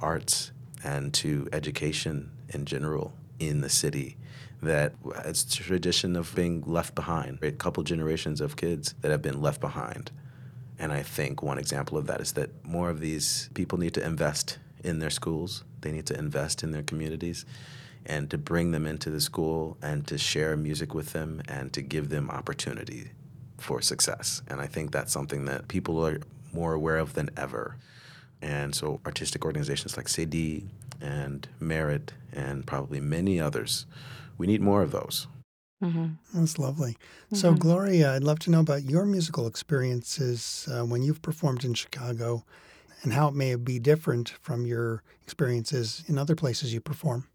[0.00, 0.52] arts
[0.82, 4.16] and to education in general in the city
[4.62, 4.94] that
[5.24, 7.38] it's a tradition of being left behind.
[7.42, 10.10] A couple generations of kids that have been left behind.
[10.78, 14.04] And I think one example of that is that more of these people need to
[14.04, 17.44] invest in their schools, they need to invest in their communities,
[18.06, 21.82] and to bring them into the school and to share music with them and to
[21.82, 23.10] give them opportunity
[23.58, 24.40] for success.
[24.48, 26.20] And I think that's something that people are
[26.52, 27.76] more aware of than ever.
[28.40, 30.68] And so artistic organizations like Cedille
[31.00, 33.84] and Merit and probably many others,
[34.38, 35.26] we need more of those.
[35.82, 36.06] Mm-hmm.
[36.34, 36.92] That's lovely.
[36.92, 37.36] Mm-hmm.
[37.36, 41.74] So, Gloria, I'd love to know about your musical experiences uh, when you've performed in
[41.74, 42.44] Chicago
[43.02, 47.28] and how it may be different from your experiences in other places you perform.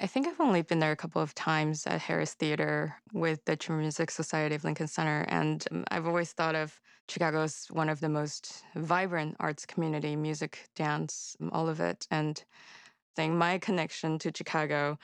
[0.00, 3.56] I think I've only been there a couple of times at Harris Theater with the
[3.56, 5.24] Chamber Music Society of Lincoln Center.
[5.28, 10.16] And um, I've always thought of Chicago as one of the most vibrant arts community,
[10.16, 12.08] music, dance, all of it.
[12.10, 14.98] And I think my connection to Chicago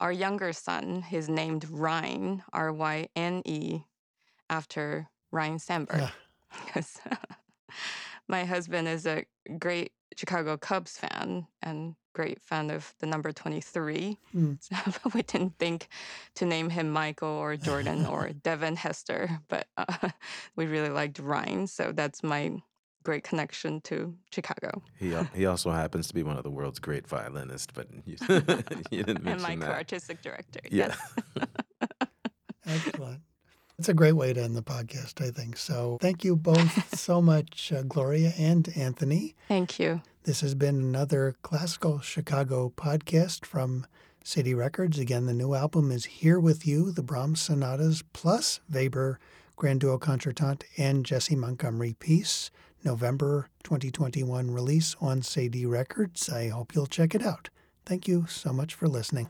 [0.00, 3.82] our younger son is named Ryne, R Y N E,
[4.48, 6.10] after Ryne Sandberg.
[6.64, 7.16] Because yeah.
[8.28, 9.24] my husband is a
[9.58, 14.18] great Chicago Cubs fan and great fan of the number 23.
[14.34, 14.58] Mm.
[14.60, 15.88] So we didn't think
[16.36, 20.10] to name him Michael or Jordan or Devin Hester, but uh,
[20.56, 21.66] we really liked Ryne.
[21.66, 22.60] So that's my
[23.02, 24.82] great connection to Chicago.
[24.98, 28.16] He he also happens to be one of the world's great violinists, but you,
[28.90, 29.50] you didn't mention that.
[29.50, 29.70] and my that.
[29.74, 30.60] artistic director.
[30.70, 30.94] Yeah.
[31.36, 31.46] Yes.
[32.66, 33.20] Excellent.
[33.78, 35.56] It's a great way to end the podcast, I think.
[35.56, 39.34] So thank you both so much, uh, Gloria and Anthony.
[39.48, 40.02] Thank you.
[40.24, 43.86] This has been another Classical Chicago podcast from
[44.22, 44.98] Cedille Records.
[44.98, 49.18] Again, the new album is Here With You, the Brahms Sonatas, plus Weber
[49.56, 52.50] Grand Duo Concertante and Jessie Montgomery Piece.
[52.84, 56.28] November 2021 release on Cedille Records.
[56.28, 57.50] I hope you'll check it out.
[57.84, 59.28] Thank you so much for listening.